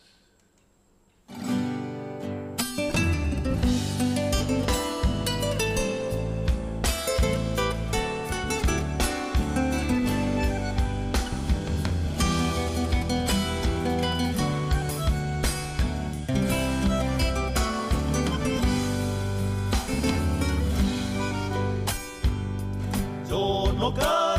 [23.91, 24.30] Yo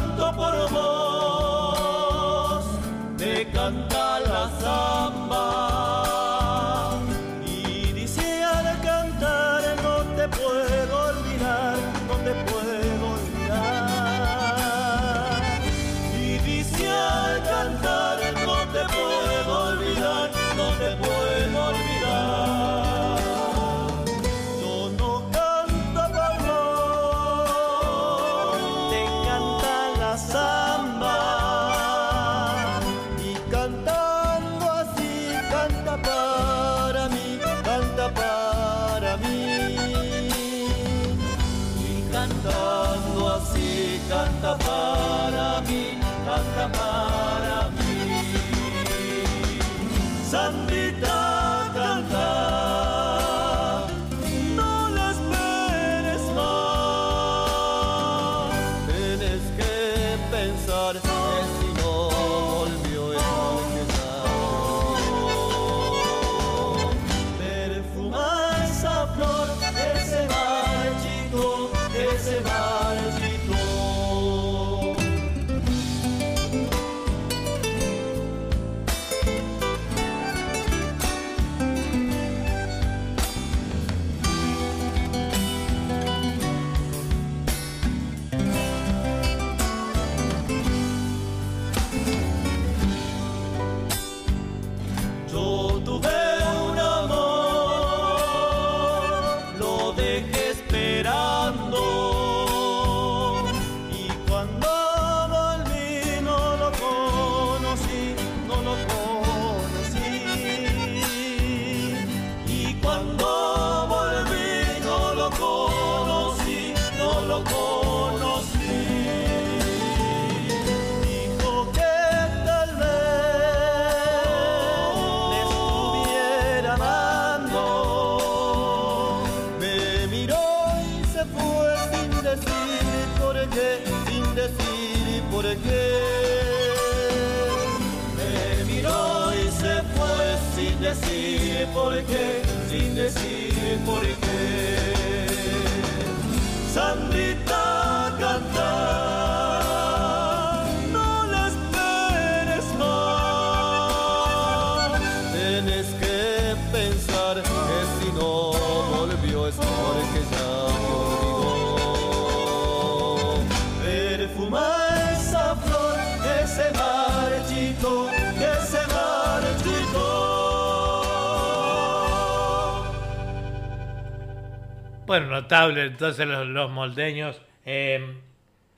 [175.51, 177.41] entonces los, moldeños.
[177.65, 178.17] Eh,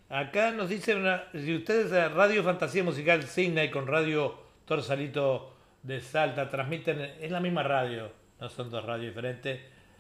[0.10, 4.36] acá nos dicen, una, si ustedes a Radio Fantasía Musical Signa y con Radio
[4.66, 9.60] Torsalito de Salta transmiten, es la misma radio, no son dos radios diferentes.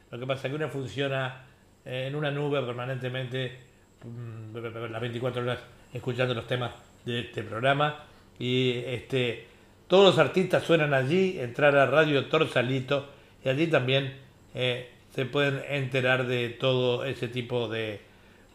[0.09, 1.45] Lo que pasa es que una funciona
[1.85, 3.59] eh, en una nube permanentemente,
[4.03, 4.57] mm,
[4.89, 5.59] las 24 horas
[5.93, 6.71] escuchando los temas
[7.05, 8.03] de este programa.
[8.39, 9.45] Y este,
[9.87, 13.09] todos los artistas suenan allí, entrar a Radio Torsalito
[13.45, 14.15] y allí también
[14.55, 18.01] eh, se pueden enterar de todo ese tipo de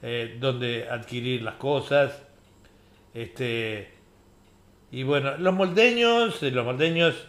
[0.02, 2.22] eh, donde adquirir las cosas.
[3.14, 3.98] Este
[4.90, 7.26] y bueno, los moldeños, eh, los moldeños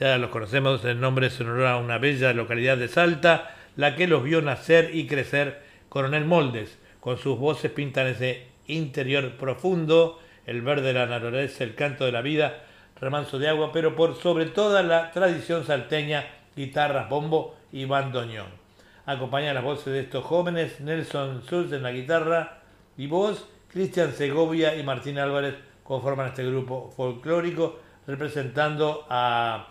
[0.00, 4.06] ya los conocemos, el nombre es honor a una bella localidad de Salta, la que
[4.06, 10.62] los vio nacer y crecer Coronel Moldes, con sus voces pintan ese interior profundo, el
[10.62, 12.64] verde de la naturaleza, el canto de la vida,
[12.98, 16.26] remanso de agua, pero por sobre toda la tradición salteña,
[16.56, 18.61] guitarras, bombo y bandoneón.
[19.04, 22.62] Acompaña las voces de estos jóvenes, Nelson Schultz en la guitarra
[22.96, 29.68] y voz, Cristian Segovia y Martín Álvarez conforman este grupo folclórico representando a,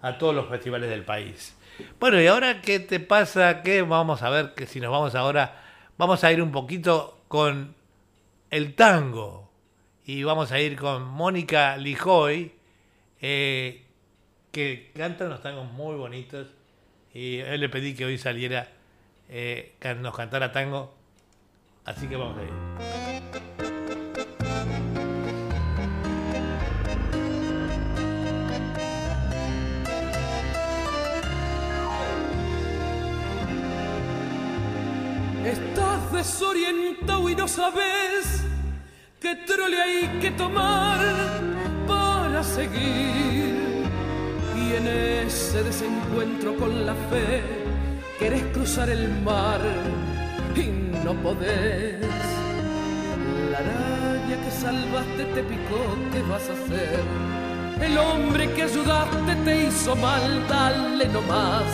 [0.00, 1.54] a todos los festivales del país.
[2.00, 3.62] Bueno, y ahora, ¿qué te pasa?
[3.62, 4.54] ¿Qué vamos a ver?
[4.54, 5.62] Que si nos vamos ahora,
[5.96, 7.74] vamos a ir un poquito con
[8.50, 9.50] el tango.
[10.04, 12.52] Y vamos a ir con Mónica Lijoy,
[13.20, 13.84] eh,
[14.50, 16.46] que canta unos tangos muy bonitos.
[17.18, 18.68] Y le pedí que hoy saliera,
[19.28, 20.94] eh, nos cantara tango.
[21.84, 22.50] Así que vamos a ir.
[35.44, 38.44] Estás desorientado y no sabes
[39.20, 41.00] qué trole hay que tomar
[41.84, 43.87] para seguir.
[44.68, 47.42] Y en ese desencuentro con la fe
[48.18, 49.60] querés cruzar el mar
[50.54, 50.66] y
[51.04, 51.96] no podés.
[53.50, 55.80] La araña que salvaste te picó,
[56.12, 57.00] ¿qué vas a hacer?
[57.80, 61.64] El hombre que ayudaste te hizo mal, dale nomás.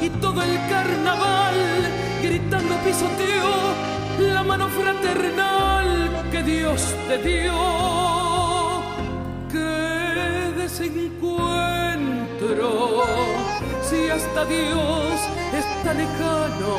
[0.00, 1.54] Y todo el carnaval
[2.22, 7.52] gritando pisoteó la mano fraternal que Dios te dio.
[9.52, 11.91] ¡Qué desencuentro!
[13.92, 15.20] Si hasta Dios
[15.52, 16.76] está lejano,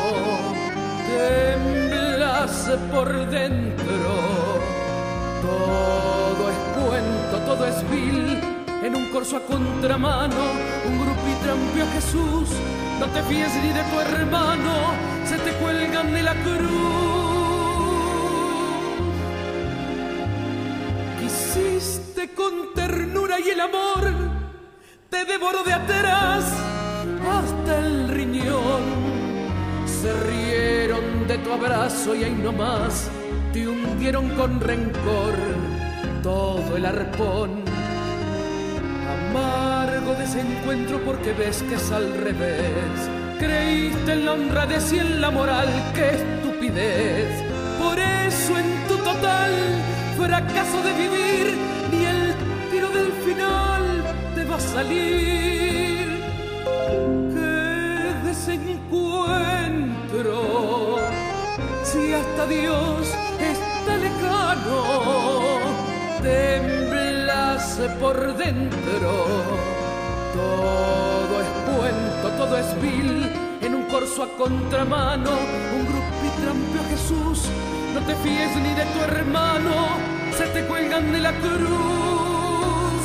[1.06, 4.00] temblas por dentro.
[5.44, 8.40] Todo es cuento, todo es vil.
[8.84, 10.44] En un corso a contramano,
[10.88, 10.98] un
[11.44, 12.50] trampió a Jesús.
[13.00, 14.74] No te fíes ni de tu hermano,
[15.30, 16.64] se te cuelgan de la cruz.
[21.22, 24.12] Quisiste con ternura y el amor
[25.12, 26.73] te devoró de atrás
[27.30, 28.84] hasta el riñón.
[29.86, 33.10] Se rieron de tu abrazo y ahí nomás
[33.52, 35.36] te hundieron con rencor
[36.22, 37.64] todo el arpón.
[39.14, 43.10] Amargo desencuentro porque ves que es al revés.
[43.40, 47.44] Creíste en la honradez y en la moral, qué estupidez.
[47.82, 49.52] Por eso en tu total
[50.18, 51.58] fracaso de vivir,
[51.92, 52.34] ni el
[52.72, 53.84] tiro del final
[54.36, 55.83] te va a salir.
[58.54, 61.00] ¡Qué desencuentro!
[61.84, 64.84] Si hasta Dios está lejano,
[66.22, 69.26] temblas por dentro.
[70.34, 73.28] Todo es cuento, todo es vil.
[73.62, 75.32] En un corso a contramano,
[75.76, 77.50] un grupo y trampeó a Jesús.
[77.96, 79.98] No te fíes ni de tu hermano,
[80.38, 83.02] se te cuelgan de la cruz.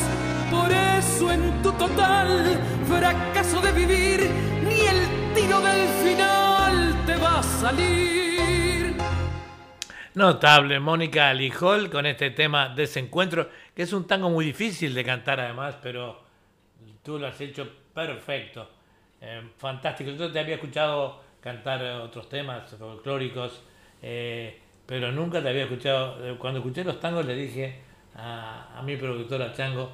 [0.50, 4.30] Por eso en tu total fracaso de vivir,
[4.62, 8.94] ni el del final te va a salir.
[10.14, 15.38] Notable, Mónica Lijol con este tema Desencuentro, que es un tango muy difícil de cantar
[15.38, 16.20] además, pero
[17.04, 18.68] tú lo has hecho perfecto.
[19.20, 20.10] Eh, fantástico.
[20.10, 23.62] Yo te había escuchado cantar otros temas folclóricos,
[24.02, 26.26] eh, pero nunca te había escuchado.
[26.26, 27.80] eh, Cuando escuché los tangos le dije
[28.16, 29.92] a, a mi productora Chango,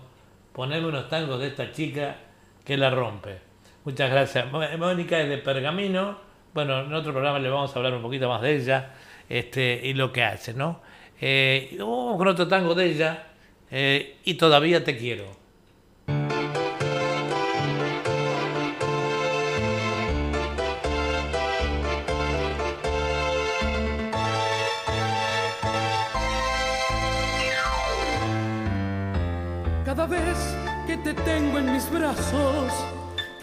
[0.55, 2.16] poneme unos tangos de esta chica
[2.65, 3.44] que la rompe.
[3.85, 4.51] Muchas gracias.
[4.51, 6.16] Mónica es de Pergamino.
[6.55, 8.94] Bueno, en otro programa le vamos a hablar un poquito más de ella
[9.28, 10.81] este, y lo que hace, ¿no?
[11.20, 13.27] Eh, vamos otro tango de ella,
[13.70, 15.44] eh, Y todavía te quiero.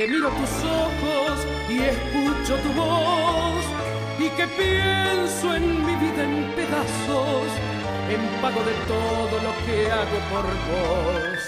[0.02, 3.64] Que miro tus ojos y escucho tu voz,
[4.18, 7.50] y que pienso en mi vida en pedazos,
[8.10, 11.40] en pago de todo lo que hago por vos.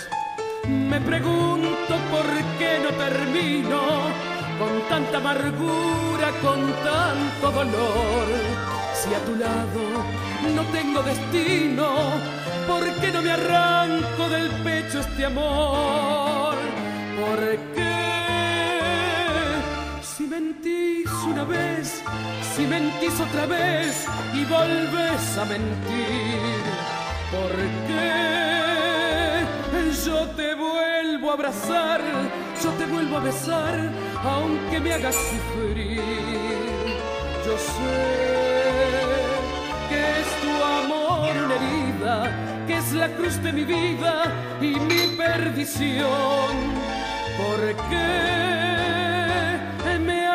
[0.68, 2.26] Me pregunto por
[2.60, 3.82] qué no termino
[4.60, 8.28] con tanta amargura, con tanto dolor.
[8.94, 9.82] Si a tu lado
[10.56, 11.88] no tengo destino,
[12.68, 16.56] ¿por qué no me arranco del pecho este amor?
[17.20, 17.83] ¿Por?
[20.34, 22.02] Mentís una vez,
[22.56, 26.64] si mentís otra vez y volves a mentir,
[27.30, 27.52] ¿por
[27.88, 29.44] qué?
[30.04, 32.02] Yo te vuelvo a abrazar,
[32.64, 33.92] yo te vuelvo a besar,
[34.24, 36.02] aunque me hagas sufrir.
[37.46, 38.00] Yo sé
[39.90, 45.16] que es tu amor una herida, que es la cruz de mi vida y mi
[45.16, 46.54] perdición.
[47.38, 48.73] ¿Por qué me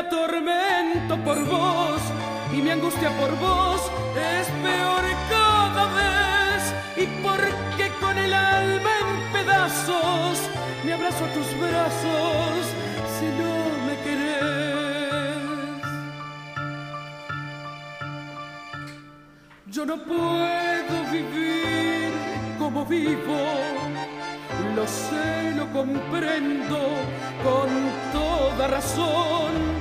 [0.09, 2.01] atormento por vos
[2.53, 3.81] y mi angustia por vos
[4.17, 6.63] es peor cada vez?
[6.97, 7.41] ¿Y por
[7.77, 10.39] qué con el alma en pedazos
[10.85, 12.61] me abrazo a tus brazos
[13.19, 13.53] si no
[13.87, 15.39] me querés?
[19.67, 22.13] Yo no puedo vivir
[22.59, 23.41] como vivo,
[24.75, 26.79] lo sé, lo comprendo
[27.45, 27.69] con
[28.13, 29.78] toda razón.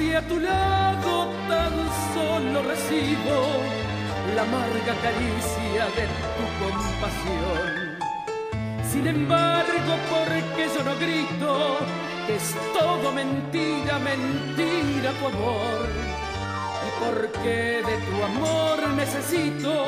[0.00, 1.74] Si a tu lado tan
[2.14, 3.36] solo recibo
[4.34, 6.04] la amarga caricia de
[6.36, 7.98] tu compasión.
[8.90, 11.80] Sin embargo, porque yo no grito,
[12.28, 15.86] es todo mentira, mentira tu amor.
[16.86, 19.84] ¿Y por qué de tu amor necesito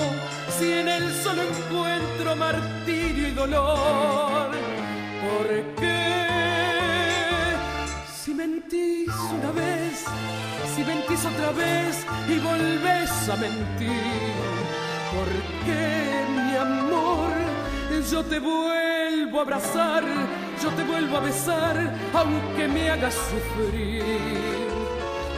[0.59, 4.51] si en él solo encuentro martirio y dolor?
[5.25, 5.49] ¿Por
[5.81, 5.93] qué?
[6.27, 6.32] Si
[8.43, 10.05] mentís una vez,
[10.75, 11.95] si mentís otra vez
[12.29, 14.33] y volvés a mentir,
[15.15, 15.31] ¿por
[15.65, 15.85] qué
[16.37, 17.31] mi amor?
[18.11, 20.03] Yo te vuelvo a abrazar,
[20.63, 21.77] yo te vuelvo a besar,
[22.15, 24.03] aunque me hagas sufrir.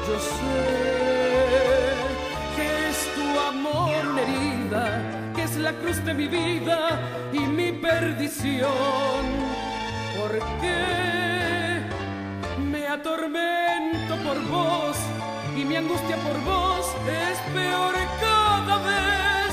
[0.07, 0.61] Yo sé
[2.57, 4.85] que es tu amor una herida,
[5.35, 6.81] que es la cruz de mi vida
[7.33, 9.25] y mi perdición.
[10.17, 11.15] ¿Por qué
[11.51, 11.54] me
[12.95, 14.97] atormento por vos
[15.57, 19.53] y mi angustia por vos es peor cada vez?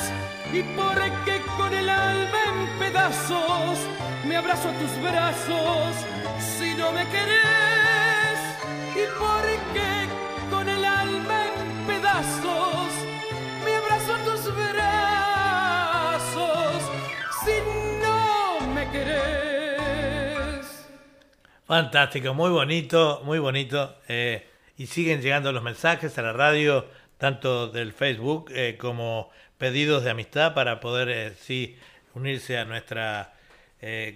[0.53, 3.80] ¿Y por qué con el alma en pedazos
[4.26, 5.95] me abrazo a tus brazos
[6.57, 8.39] si no me querés?
[9.01, 9.43] ¿Y por
[9.73, 9.91] qué
[10.51, 12.51] con el alma en pedazos
[21.72, 23.95] Fantástico, muy bonito, muy bonito.
[24.10, 24.45] eh,
[24.77, 26.85] y siguen llegando los mensajes a la radio,
[27.18, 31.77] tanto del Facebook eh, como pedidos de amistad para poder, eh, sí,
[32.14, 33.34] unirse a nuestra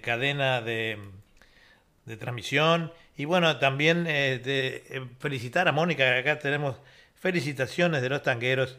[0.02, 0.98] cadena de,
[2.20, 2.92] transmisión.
[3.16, 4.06] Y bueno, también
[5.18, 6.76] felicitar a Mónica, acá tenemos
[7.14, 8.76] felicitaciones de los tangueros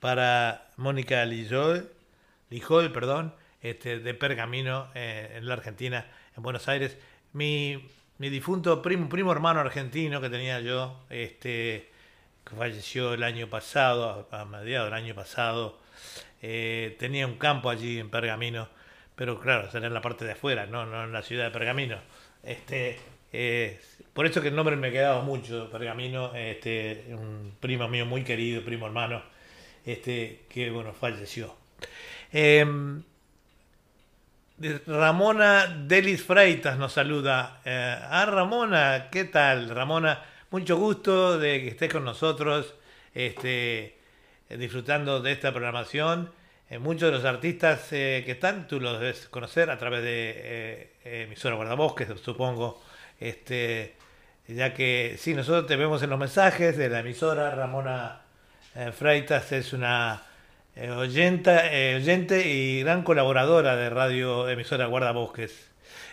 [0.00, 1.90] para Mónica Lijol,
[2.92, 6.06] perdón, este, de Pergamino en la Argentina,
[6.36, 6.98] en Buenos Aires.
[7.32, 7.82] Mi,
[8.18, 11.90] mi difunto primo, primo hermano argentino que tenía yo, este,
[12.44, 15.78] que falleció el año pasado, a, mediados del año pasado,
[16.42, 18.68] eh, tenía un campo allí en Pergamino,
[19.14, 21.98] pero claro, será en la parte de afuera, no, no en la ciudad de Pergamino.
[22.42, 22.98] Este,
[23.32, 23.80] eh,
[24.12, 28.64] por eso que el nombre me quedaba mucho, Pergamino, este, un primo mío muy querido,
[28.64, 29.22] primo hermano,
[29.84, 31.54] este, que bueno, falleció.
[32.32, 33.02] Em,
[34.60, 37.60] Ramona Delis Freitas nos saluda.
[37.64, 39.68] Eh, ah, Ramona, ¿qué tal?
[39.68, 40.20] Ramona,
[40.50, 42.74] mucho gusto de que estés con nosotros,
[43.14, 43.98] este,
[44.48, 46.32] disfrutando de esta programación.
[46.70, 50.92] Eh, muchos de los artistas eh, que están, tú los debes conocer a través de
[51.04, 52.82] emisora Guardabosques, supongo.
[53.20, 53.94] Este,
[54.48, 57.52] ya que sí, nosotros te vemos en los mensajes de la emisora.
[57.52, 58.22] Ramona
[58.92, 60.22] Freitas es una
[60.80, 65.68] eh, oyenta, eh, oyente y gran colaboradora de Radio Emisora Guardabosques.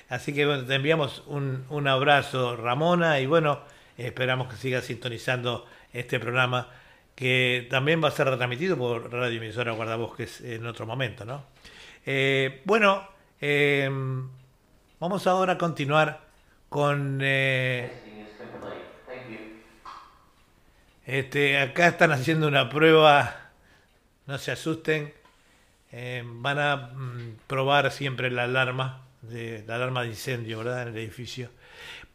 [0.10, 3.60] Así que bueno, te enviamos un, un abrazo, Ramona, y bueno,
[3.96, 6.70] esperamos que sigas sintonizando este programa
[7.14, 11.46] que también va a ser retransmitido por Radio Emisora Guardabosques en otro momento, ¿no?
[12.06, 13.08] Eh, bueno,
[13.40, 13.90] eh,
[15.00, 16.22] vamos ahora a continuar
[16.70, 17.20] con...
[21.06, 23.45] este, acá están haciendo una prueba,
[24.28, 25.14] no se asusten,
[25.92, 30.84] eh, van a mm, probar siempre la alarma, de, la alarma de incendio, ¿verdad?
[30.84, 31.50] En el edificio.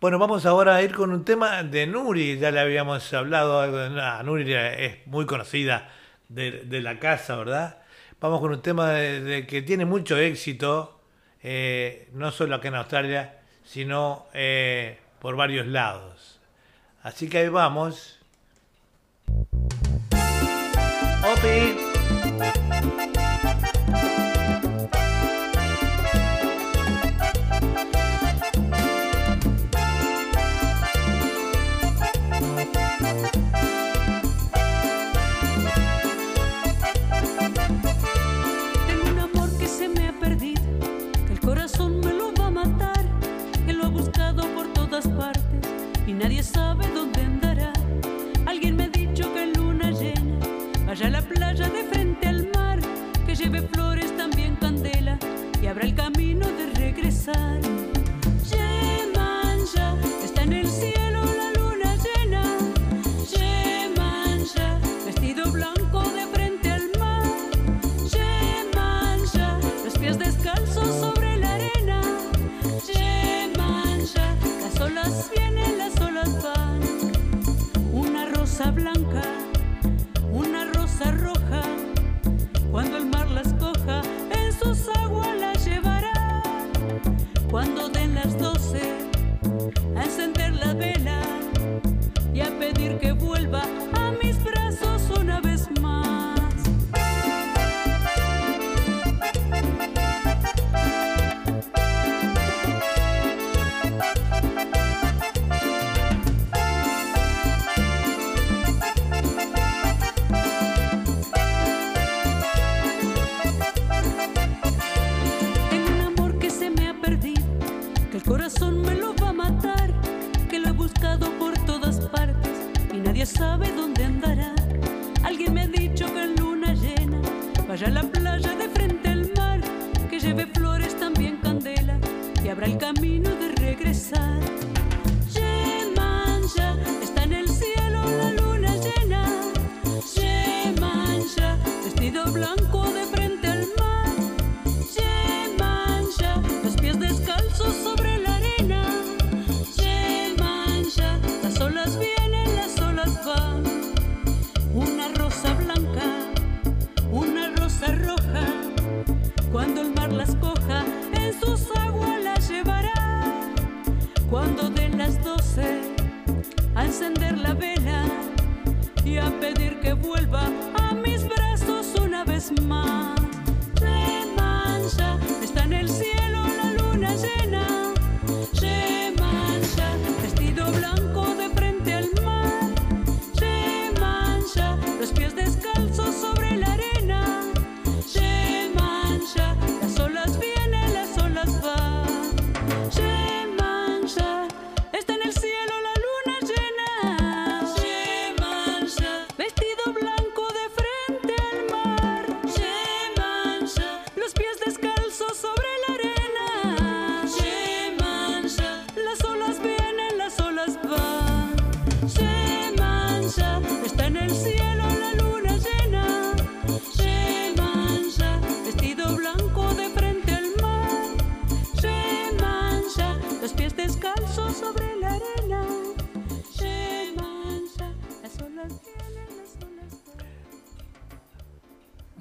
[0.00, 4.22] Bueno, vamos ahora a ir con un tema de Nuri, ya le habíamos hablado, ah,
[4.24, 5.90] Nuri es muy conocida
[6.28, 7.78] de, la casa, ¿verdad?
[8.20, 11.00] Vamos con un tema que tiene mucho éxito,
[11.42, 16.40] eh, no solo acá en Australia, sino eh, por varios lados.
[17.02, 18.18] Así que ahí vamos.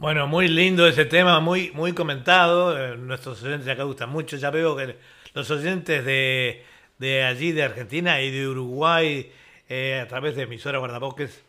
[0.09, 2.75] Bueno, muy lindo ese tema, muy, muy comentado.
[2.75, 4.37] eh, nuestros oyentes acá gustan mucho.
[4.37, 4.97] Ya veo que
[5.35, 6.65] los oyentes de,
[6.97, 9.31] de allí, de Argentina y de Uruguay,
[9.69, 11.43] eh, a través de emisora Guardabosques,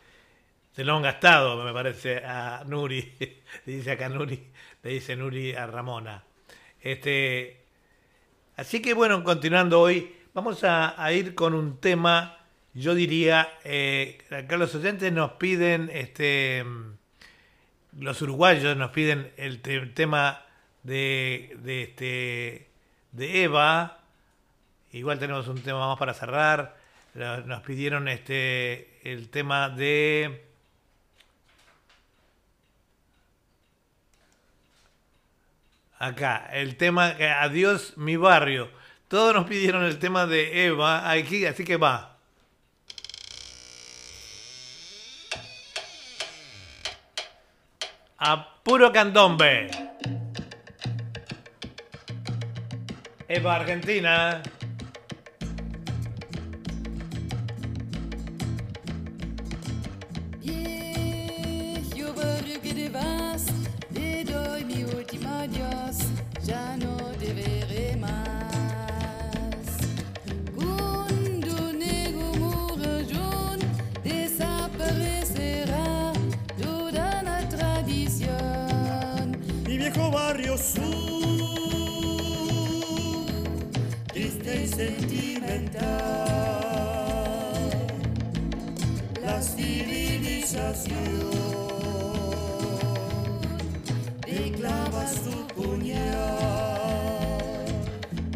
[0.73, 3.11] se lo han gastado, me parece, a Nuri.
[3.19, 3.41] Le
[3.77, 4.39] dice acá Nuri,
[4.83, 6.23] le dice Nuri a Ramona.
[6.79, 7.63] Este,
[8.57, 12.37] así que bueno, continuando hoy, vamos a, a ir con un tema,
[12.75, 16.63] yo diría, eh, acá los oyentes nos piden este
[17.99, 20.43] los uruguayos nos piden el te- tema
[20.83, 22.67] de, de, este,
[23.11, 23.99] de Eva.
[24.91, 26.77] Igual tenemos un tema más para cerrar.
[27.13, 30.45] Nos pidieron este el tema de.
[35.99, 38.69] Acá, el tema Adiós mi barrio.
[39.07, 42.10] Todos nos pidieron el tema de Eva, aquí, así que va.
[48.23, 49.67] A puro candombe.
[53.27, 54.43] Eva Argentina.
[66.43, 66.97] Ya no
[67.99, 68.40] más.
[84.81, 85.83] Sentimental.
[89.23, 90.97] La civilización
[94.25, 96.01] te clava su puñal.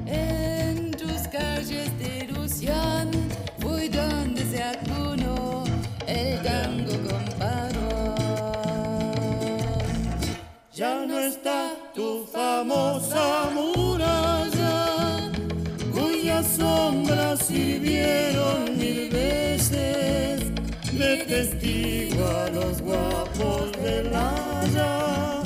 [0.06, 3.10] En tus calles de ilusión
[3.60, 5.64] fui donde se acunó
[6.06, 8.16] el tango con padrón.
[10.74, 11.60] Ya no está
[11.96, 13.15] tu famosa
[17.48, 20.42] sirvieron mil veces
[20.92, 25.44] de testigo a los guapos del Haya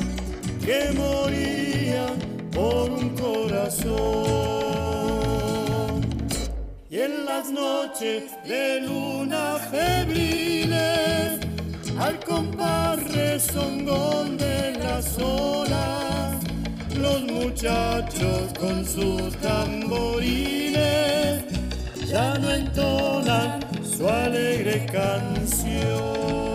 [0.65, 2.17] que morían
[2.51, 3.89] por un corazón.
[6.89, 11.39] Y en las noches de luna febriles,
[11.99, 16.37] al compás rezongón de las olas,
[16.95, 20.69] los muchachos con sus tamborines
[22.09, 26.48] ya no entonan su alegre canción.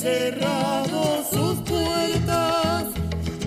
[0.00, 2.84] Cerrado sus puertas,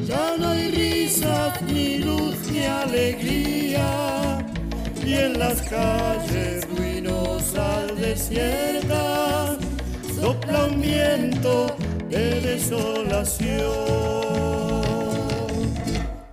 [0.05, 4.45] ya no hay risas, ni luz, ni alegría.
[5.05, 9.57] Y en las calles ruinosas desiertas
[10.19, 11.75] sopla un viento
[12.09, 13.61] de desolación.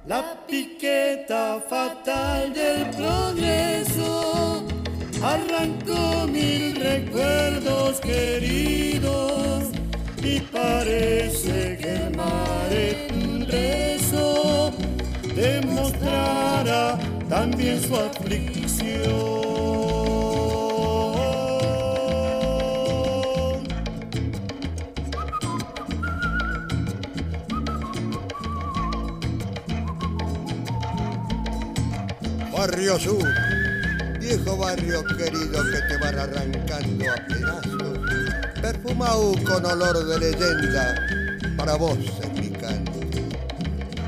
[0.06, 4.66] La piqueta fatal del progreso
[5.22, 9.27] arrancó mil recuerdos queridos
[10.68, 14.72] parece que el mar en rezo
[15.34, 19.48] demostrará también su aflicción.
[32.52, 33.24] Barrio Sur,
[34.20, 37.67] viejo barrio querido que te van arrancando a pedazos,
[38.72, 40.94] perfumado con olor de leyenda,
[41.56, 42.52] para vos es mi.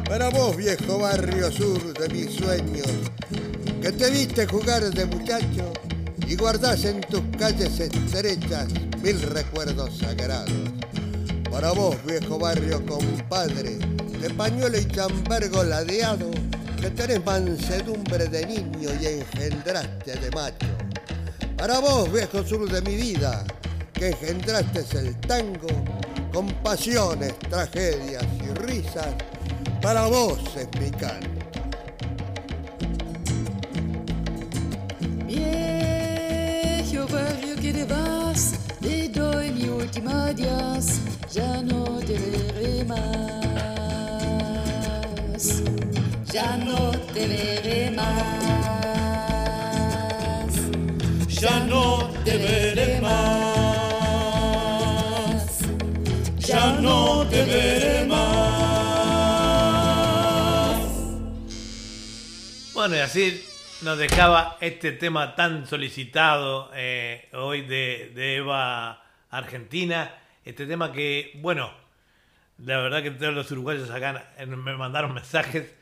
[0.06, 2.88] Para vos, viejo barrio sur de mis sueños,
[3.80, 5.72] que te viste jugar de muchacho
[6.26, 8.68] y guardás en tus calles estrechas
[9.02, 10.52] mil recuerdos sagrados.
[11.50, 13.78] Para vos, viejo barrio compadre,
[14.20, 16.30] de pañuelo y chambergo ladeado,
[16.82, 20.66] que tenés mansedumbre de niño y engendraste de macho.
[21.56, 23.44] Para vos, viejo sur de mi vida,
[24.00, 25.68] que engendraste el tango
[26.32, 29.08] con pasiones, tragedias y risas,
[29.82, 31.28] para vos es mi canto.
[35.26, 41.00] Viejo barrio que te vas, te doy mi último adiós,
[41.30, 43.50] ya no te veré más.
[46.32, 48.06] ya no te veré más.
[51.28, 53.49] Ya no te veré más.
[62.80, 63.46] Bueno, y así
[63.82, 70.14] nos dejaba este tema tan solicitado eh, hoy de, Eva Argentina.
[70.46, 71.70] Este tema que, bueno,
[72.56, 75.74] la verdad que todos los uruguayos acá me mandaron mensajes.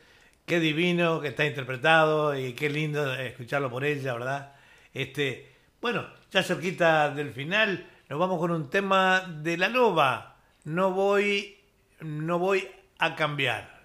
[0.45, 4.55] Qué divino que está interpretado y qué lindo escucharlo por ella, ¿verdad?
[4.93, 10.35] Este, bueno, ya cerquita del final, nos vamos con un tema de la loba.
[10.65, 11.59] No voy,
[12.01, 12.67] no voy
[12.97, 13.78] a cambiar.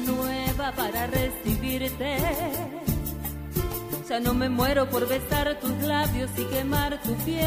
[0.00, 2.16] Nueva para recibirte.
[4.08, 7.44] Ya no me muero por besar tus labios y quemar tu piel.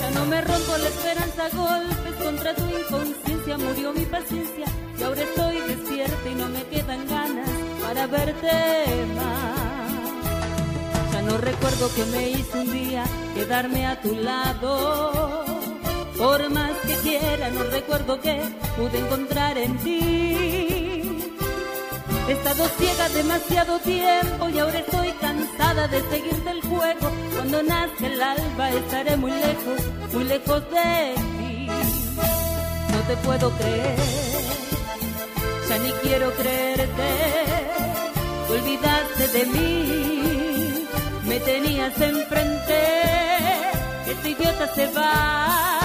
[0.00, 3.58] Ya no me rompo la esperanza golpes contra tu inconsciencia.
[3.58, 4.66] Murió mi paciencia
[4.98, 7.48] y ahora estoy despierta y no me quedan ganas
[7.82, 11.12] para verte más.
[11.12, 15.33] Ya no recuerdo que me hizo un día quedarme a tu lado.
[16.18, 18.40] Por más que quiera, no recuerdo que
[18.76, 21.02] pude encontrar en ti.
[22.26, 27.10] He estado ciega demasiado tiempo y ahora estoy cansada de seguirte el juego.
[27.34, 29.80] Cuando nazca el alba estaré muy lejos,
[30.12, 31.66] muy lejos de ti.
[32.92, 33.98] No te puedo creer,
[35.68, 37.10] ya ni quiero creerte.
[38.46, 40.86] Te olvidaste de mí,
[41.26, 42.78] me tenías enfrente.
[44.06, 45.78] Este idiota se va,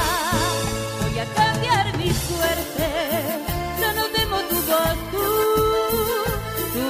[1.20, 2.88] a cambiar mi suerte.
[3.82, 5.26] Ya no temo tu voz, tú,
[6.74, 6.88] tú,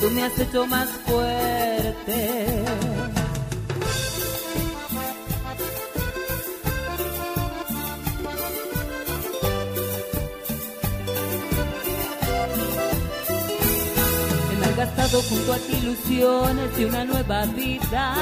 [0.00, 2.18] tú me has hecho más fuerte.
[14.50, 18.14] He malgastado junto a ti ilusiones de una nueva vida,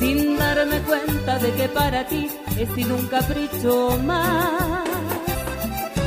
[0.00, 2.28] sin darme cuenta de que para ti
[2.58, 4.88] he sido un capricho más.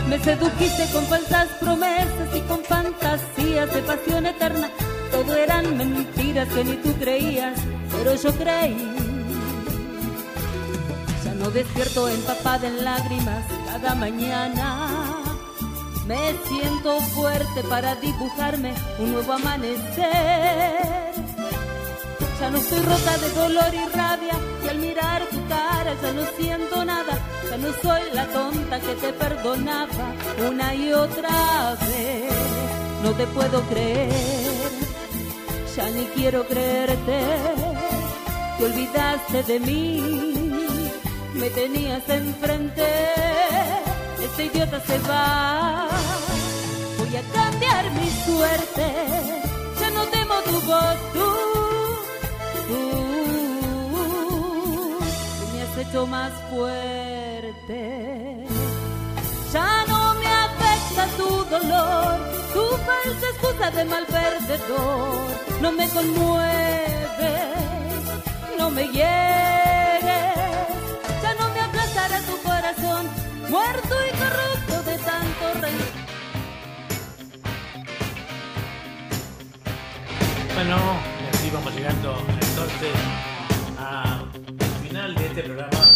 [0.10, 4.70] Me sedujiste con falsas promesas y con fantasías de pasión eterna.
[5.11, 7.57] Todo eran mentiras que ni tú creías,
[7.91, 8.95] pero yo creí.
[11.24, 14.90] Ya no despierto empapada en lágrimas cada mañana.
[16.07, 21.12] Me siento fuerte para dibujarme un nuevo amanecer.
[22.44, 26.24] Ya no estoy rota de dolor y rabia y al mirar tu cara ya no
[26.38, 27.18] siento nada.
[27.49, 30.07] Ya no soy la tonta que te perdonaba
[30.49, 32.34] una y otra vez.
[33.02, 34.72] No te puedo creer,
[35.74, 37.22] ya ni quiero creerte.
[38.57, 40.91] Te olvidaste de mí,
[41.36, 42.90] me tenías enfrente.
[44.22, 45.88] Este idiota se va,
[46.98, 48.86] voy a cambiar mi suerte.
[49.80, 51.53] Ya no temo tu voz, tú
[55.84, 57.80] hecho más fuerte.
[59.52, 62.20] Ya no me afecta tu dolor,
[62.54, 65.18] tu falsa excusa de mal perdedor.
[65.62, 67.34] No me conmueve,
[68.58, 70.36] no me hieres.
[71.24, 73.08] Ya no me aplastará tu corazón,
[73.50, 75.94] muerto y corrupto de tanto reír.
[80.56, 80.78] Bueno,
[81.22, 82.10] y así vamos llegando
[82.42, 83.33] entonces
[85.36, 85.93] este programa.